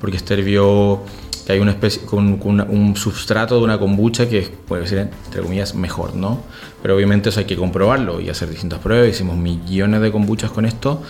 porque 0.00 0.16
Esther 0.16 0.42
vio 0.42 1.02
que 1.46 1.52
hay 1.54 1.60
una 1.60 1.70
especie, 1.70 2.02
con, 2.02 2.40
un 2.68 2.96
substrato 2.96 3.56
de 3.56 3.64
una 3.64 3.78
kombucha 3.78 4.28
que 4.28 4.42
puede 4.42 4.86
ser, 4.86 5.10
entre 5.24 5.40
comillas, 5.40 5.74
mejor, 5.74 6.14
¿no? 6.14 6.42
Pero 6.82 6.94
obviamente 6.94 7.30
eso 7.30 7.40
hay 7.40 7.46
que 7.46 7.56
comprobarlo 7.56 8.20
y 8.20 8.28
hacer 8.28 8.50
distintas 8.50 8.80
pruebas. 8.80 9.08
Hicimos 9.08 9.36
millones 9.38 10.02
de 10.02 10.12
kombuchas 10.12 10.50
con 10.50 10.66
esto. 10.66 11.02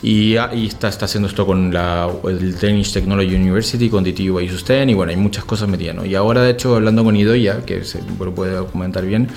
Y, 0.00 0.36
está, 0.36 0.88
está 0.88 1.06
haciendo 1.06 1.28
esto 1.28 1.44
con 1.44 1.72
la, 1.72 2.08
el 2.28 2.56
Danish 2.56 2.92
Technology 2.92 3.34
University, 3.34 3.88
con 3.88 4.04
DTU 4.04 4.38
y 4.38 4.48
Sustain, 4.48 4.90
y 4.90 4.94
bueno, 4.94 5.10
hay 5.10 5.16
muchas 5.16 5.44
cosas 5.44 5.68
metidas, 5.68 5.96
¿no? 5.96 6.04
Y 6.04 6.14
ahora, 6.14 6.42
de 6.42 6.50
hecho, 6.50 6.76
hablando 6.76 7.02
con 7.02 7.16
Idoya, 7.16 7.64
que 7.64 7.84
se 7.84 8.00
lo 8.02 8.32
puede 8.32 8.64
comentar 8.66 9.04
bien, 9.04 9.28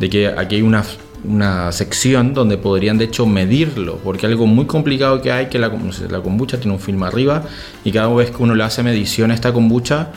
de 0.00 0.10
que 0.10 0.26
aquí 0.26 0.56
hay 0.56 0.62
una, 0.62 0.82
una 1.24 1.70
sección 1.70 2.34
donde 2.34 2.56
podrían 2.56 2.98
de 2.98 3.04
hecho 3.04 3.26
medirlo, 3.26 3.98
porque 4.02 4.26
algo 4.26 4.46
muy 4.46 4.64
complicado 4.64 5.20
que 5.22 5.30
hay 5.30 5.46
que 5.46 5.58
la, 5.58 5.70
la 6.08 6.20
kombucha 6.20 6.58
tiene 6.58 6.72
un 6.72 6.80
film 6.80 7.02
arriba 7.04 7.44
y 7.84 7.92
cada 7.92 8.08
vez 8.08 8.30
que 8.30 8.42
uno 8.42 8.54
le 8.54 8.64
hace 8.64 8.82
medición 8.82 9.30
a 9.30 9.34
esta 9.34 9.52
kombucha, 9.52 10.08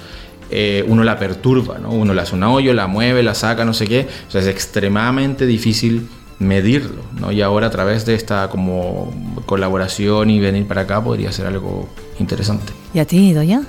eh, 0.50 0.86
uno 0.88 1.04
la 1.04 1.20
perturba, 1.20 1.78
¿no? 1.80 1.92
uno 1.92 2.14
le 2.14 2.22
hace 2.22 2.36
un 2.36 2.44
hoyo, 2.44 2.74
la 2.74 2.88
mueve, 2.88 3.22
la 3.22 3.36
saca, 3.36 3.66
no 3.66 3.74
sé 3.74 3.88
qué, 3.88 4.08
o 4.28 4.32
sea, 4.32 4.42
es 4.42 4.48
extremadamente 4.48 5.46
difícil 5.46 6.08
medirlo, 6.40 7.04
¿no? 7.20 7.32
Y 7.32 7.42
ahora 7.42 7.68
a 7.68 7.70
través 7.70 8.06
de 8.06 8.16
esta 8.16 8.50
como 8.50 9.14
colaboración 9.46 10.30
y 10.30 10.40
venir 10.40 10.68
para 10.68 10.82
acá 10.82 11.04
podría 11.04 11.32
ser 11.32 11.46
algo 11.46 11.88
interesante. 12.20 12.74
¿Y 12.94 13.00
a 13.00 13.06
ti, 13.06 13.34
Doya? 13.34 13.62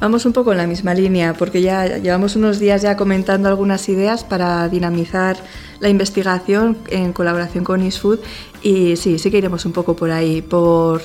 Vamos 0.00 0.24
un 0.24 0.32
poco 0.32 0.52
en 0.52 0.56
la 0.56 0.66
misma 0.66 0.94
línea, 0.94 1.34
porque 1.34 1.60
ya 1.60 1.98
llevamos 1.98 2.34
unos 2.34 2.58
días 2.58 2.80
ya 2.80 2.96
comentando 2.96 3.50
algunas 3.50 3.86
ideas 3.90 4.24
para 4.24 4.66
dinamizar 4.70 5.36
la 5.78 5.90
investigación 5.90 6.78
en 6.88 7.12
colaboración 7.12 7.64
con 7.64 7.82
ISFood 7.82 8.18
y 8.62 8.96
sí, 8.96 9.18
sí 9.18 9.30
que 9.30 9.36
iremos 9.36 9.66
un 9.66 9.72
poco 9.72 9.96
por 9.96 10.10
ahí, 10.10 10.40
por 10.40 11.02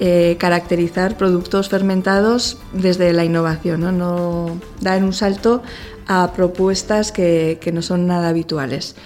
eh, 0.00 0.36
caracterizar 0.38 1.16
productos 1.16 1.70
fermentados 1.70 2.58
desde 2.74 3.14
la 3.14 3.24
innovación, 3.24 3.80
no, 3.96 4.60
dar 4.82 5.02
un 5.02 5.14
salto 5.14 5.62
a 6.06 6.30
propuestas 6.34 7.12
que, 7.12 7.56
que 7.58 7.72
no 7.72 7.80
son 7.80 8.06
nada 8.06 8.28
habituales. 8.28 8.96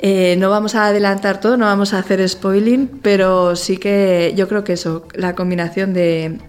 Eh, 0.00 0.34
no 0.36 0.50
vamos 0.50 0.74
a 0.74 0.86
adelantar 0.86 1.40
todo, 1.40 1.56
no 1.56 1.66
vamos 1.66 1.94
a 1.94 2.00
hacer 2.00 2.28
spoiling, 2.28 2.88
pero 3.02 3.54
sí 3.54 3.76
que 3.76 4.32
yo 4.36 4.48
creo 4.48 4.64
que 4.64 4.72
eso, 4.72 5.06
la 5.14 5.36
combinación 5.36 5.94
de 5.94 6.40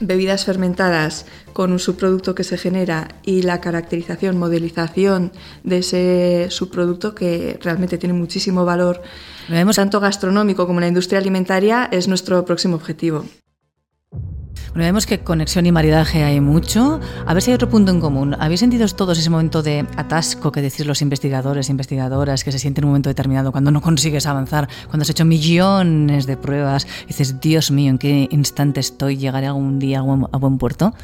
bebidas 0.00 0.44
fermentadas 0.44 1.26
con 1.52 1.72
un 1.72 1.78
subproducto 1.78 2.34
que 2.34 2.44
se 2.44 2.58
genera 2.58 3.08
y 3.24 3.42
la 3.42 3.60
caracterización, 3.60 4.38
modelización 4.38 5.32
de 5.64 5.78
ese 5.78 6.46
subproducto 6.50 7.14
que 7.14 7.58
realmente 7.62 7.98
tiene 7.98 8.12
muchísimo 8.14 8.64
valor, 8.64 9.02
tanto 9.74 10.00
gastronómico 10.00 10.66
como 10.66 10.80
en 10.80 10.82
la 10.82 10.88
industria 10.88 11.18
alimentaria, 11.18 11.88
es 11.90 12.08
nuestro 12.08 12.44
próximo 12.44 12.76
objetivo. 12.76 13.24
Bueno, 14.70 14.84
vemos 14.84 15.06
que 15.06 15.20
conexión 15.20 15.64
y 15.66 15.72
maridaje 15.72 16.22
hay 16.22 16.40
mucho. 16.40 17.00
A 17.24 17.32
ver 17.32 17.42
si 17.42 17.50
hay 17.50 17.54
otro 17.54 17.68
punto 17.68 17.90
en 17.90 18.00
común. 18.00 18.36
¿Habéis 18.38 18.60
sentido 18.60 18.86
todos 18.88 19.18
ese 19.18 19.30
momento 19.30 19.62
de 19.62 19.86
atasco 19.96 20.52
que 20.52 20.60
decís 20.60 20.84
los 20.84 21.02
investigadores 21.02 21.68
e 21.68 21.72
investigadoras 21.72 22.44
que 22.44 22.52
se 22.52 22.58
sienten 22.58 22.84
en 22.84 22.86
un 22.86 22.90
momento 22.90 23.08
determinado 23.08 23.52
cuando 23.52 23.70
no 23.70 23.80
consigues 23.80 24.26
avanzar, 24.26 24.68
cuando 24.88 25.02
has 25.02 25.10
hecho 25.10 25.24
millones 25.24 26.26
de 26.26 26.36
pruebas 26.36 26.86
y 27.04 27.08
dices, 27.08 27.40
Dios 27.40 27.70
mío, 27.70 27.90
¿en 27.90 27.98
qué 27.98 28.28
instante 28.30 28.80
estoy? 28.80 29.16
¿Llegaré 29.16 29.46
algún 29.46 29.78
día 29.78 30.00
a 30.00 30.02
buen, 30.38 30.58
puerto? 30.58 30.94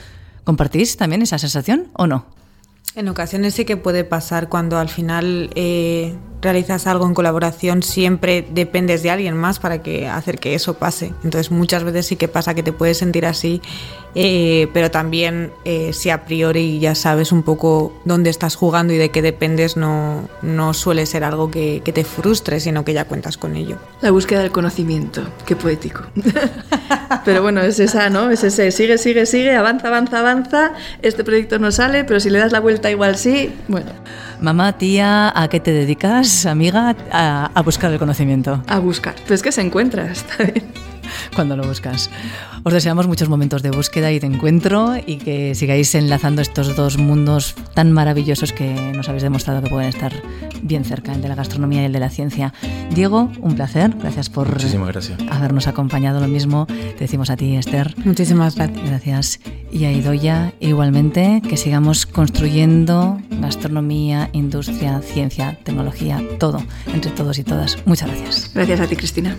¿Compartís 0.44 0.96
también 0.96 1.22
esa 1.22 1.38
sensación 1.38 1.88
o 1.94 2.06
no? 2.06 2.26
En 2.94 3.08
ocasiones 3.08 3.54
sí 3.54 3.64
que 3.64 3.76
puede 3.76 4.04
pasar 4.04 4.48
cuando 4.48 4.78
al 4.78 4.88
final 4.88 5.50
eh, 5.54 6.14
realizas 6.42 6.86
algo 6.86 7.06
en 7.06 7.14
colaboración, 7.14 7.82
siempre 7.82 8.46
dependes 8.50 9.02
de 9.02 9.10
alguien 9.10 9.36
más 9.36 9.58
para 9.58 9.82
que 9.82 10.08
hacer 10.08 10.38
que 10.38 10.54
eso 10.54 10.74
pase. 10.74 11.14
Entonces 11.24 11.50
muchas 11.50 11.84
veces 11.84 12.06
sí 12.06 12.16
que 12.16 12.28
pasa 12.28 12.54
que 12.54 12.62
te 12.62 12.72
puedes 12.72 12.98
sentir 12.98 13.24
así 13.24 13.62
eh, 14.14 14.68
pero 14.74 14.90
también 14.90 15.52
eh, 15.64 15.92
si 15.94 16.10
a 16.10 16.24
priori 16.24 16.78
ya 16.78 16.94
sabes 16.94 17.32
un 17.32 17.42
poco 17.42 17.98
dónde 18.04 18.28
estás 18.28 18.56
jugando 18.56 18.92
y 18.92 18.98
de 18.98 19.10
qué 19.10 19.22
dependes, 19.22 19.76
no, 19.76 20.28
no 20.42 20.74
suele 20.74 21.06
ser 21.06 21.24
algo 21.24 21.50
que, 21.50 21.80
que, 21.82 21.92
te 21.92 22.04
frustre, 22.04 22.60
sino 22.60 22.84
que 22.84 22.92
ya 22.92 23.06
cuentas 23.06 23.38
con 23.38 23.56
ello. 23.56 23.76
La 24.02 24.10
búsqueda 24.10 24.40
del 24.40 24.52
conocimiento, 24.52 25.22
qué 25.46 25.56
poético. 25.56 26.02
pero 27.24 27.42
bueno, 27.42 27.62
es 27.62 27.80
esa, 27.80 28.10
¿no? 28.10 28.30
Es 28.30 28.44
ese, 28.44 28.70
sigue, 28.70 28.98
sigue, 28.98 29.24
sigue, 29.24 29.56
avanza, 29.56 29.88
avanza, 29.88 30.18
avanza, 30.18 30.72
este 31.00 31.24
proyecto 31.24 31.58
no 31.58 31.72
sale, 31.72 32.04
pero 32.04 32.20
si 32.20 32.28
le 32.28 32.38
das 32.38 32.52
la 32.52 32.60
vuelta 32.60 32.90
igual 32.90 33.16
sí, 33.16 33.50
bueno. 33.68 33.92
Mamá, 34.42 34.76
tía, 34.76 35.32
¿a 35.40 35.46
qué 35.46 35.60
te 35.60 35.70
dedicas, 35.70 36.46
amiga? 36.46 36.96
A, 37.12 37.52
a 37.54 37.62
buscar 37.62 37.92
el 37.92 38.00
conocimiento. 38.00 38.60
A 38.66 38.80
buscar, 38.80 39.14
pues 39.28 39.40
que 39.40 39.52
se 39.52 39.60
encuentra, 39.60 40.10
está 40.10 40.42
bien. 40.42 40.64
Cuando 41.34 41.56
lo 41.56 41.64
buscas. 41.64 42.10
Os 42.64 42.72
deseamos 42.72 43.06
muchos 43.06 43.28
momentos 43.28 43.62
de 43.62 43.70
búsqueda 43.70 44.12
y 44.12 44.18
de 44.18 44.26
encuentro 44.26 44.94
y 45.04 45.16
que 45.16 45.54
sigáis 45.54 45.94
enlazando 45.94 46.42
estos 46.42 46.76
dos 46.76 46.98
mundos 46.98 47.54
tan 47.74 47.92
maravillosos 47.92 48.52
que 48.52 48.92
nos 48.94 49.08
habéis 49.08 49.22
demostrado 49.22 49.62
que 49.62 49.70
pueden 49.70 49.88
estar 49.88 50.12
bien 50.62 50.84
cerca, 50.84 51.12
el 51.12 51.22
de 51.22 51.28
la 51.28 51.34
gastronomía 51.34 51.82
y 51.82 51.84
el 51.86 51.92
de 51.92 52.00
la 52.00 52.08
ciencia. 52.08 52.52
Diego, 52.94 53.30
un 53.40 53.54
placer. 53.54 53.94
Gracias 53.98 54.30
por 54.30 54.48
gracias. 54.48 55.10
habernos 55.30 55.66
acompañado. 55.66 56.20
Lo 56.20 56.28
mismo 56.28 56.66
te 56.66 57.00
decimos 57.00 57.30
a 57.30 57.36
ti, 57.36 57.56
Esther. 57.56 57.94
Muchísimas 58.04 58.54
gracias. 58.56 58.82
Gracias. 58.84 59.40
Y 59.70 59.84
a 59.84 59.92
Idoya, 59.92 60.52
igualmente, 60.60 61.42
que 61.48 61.56
sigamos 61.56 62.06
construyendo 62.06 63.20
gastronomía, 63.40 64.28
industria, 64.32 65.00
ciencia, 65.00 65.58
tecnología, 65.64 66.22
todo, 66.38 66.62
entre 66.92 67.10
todos 67.10 67.38
y 67.38 67.44
todas. 67.44 67.78
Muchas 67.86 68.08
gracias. 68.08 68.50
Gracias 68.54 68.80
a 68.80 68.86
ti, 68.86 68.96
Cristina. 68.96 69.36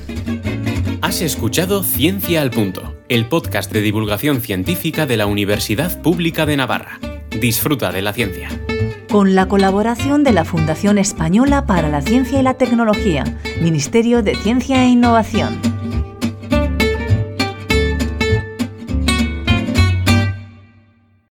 Has 1.03 1.21
escuchado 1.21 1.83
Ciencia 1.83 2.41
al 2.41 2.49
Punto, 2.49 2.95
el 3.09 3.27
podcast 3.27 3.69
de 3.73 3.81
divulgación 3.81 4.39
científica 4.39 5.05
de 5.05 5.17
la 5.17 5.25
Universidad 5.25 6.01
Pública 6.01 6.45
de 6.45 6.55
Navarra. 6.55 6.97
Disfruta 7.41 7.91
de 7.91 8.01
la 8.01 8.13
ciencia. 8.13 8.47
Con 9.11 9.35
la 9.35 9.49
colaboración 9.49 10.23
de 10.23 10.31
la 10.31 10.45
Fundación 10.45 10.97
Española 10.97 11.65
para 11.65 11.89
la 11.89 12.01
Ciencia 12.01 12.39
y 12.39 12.43
la 12.43 12.53
Tecnología, 12.53 13.25
Ministerio 13.61 14.23
de 14.23 14.35
Ciencia 14.35 14.81
e 14.85 14.87
Innovación. 14.87 15.72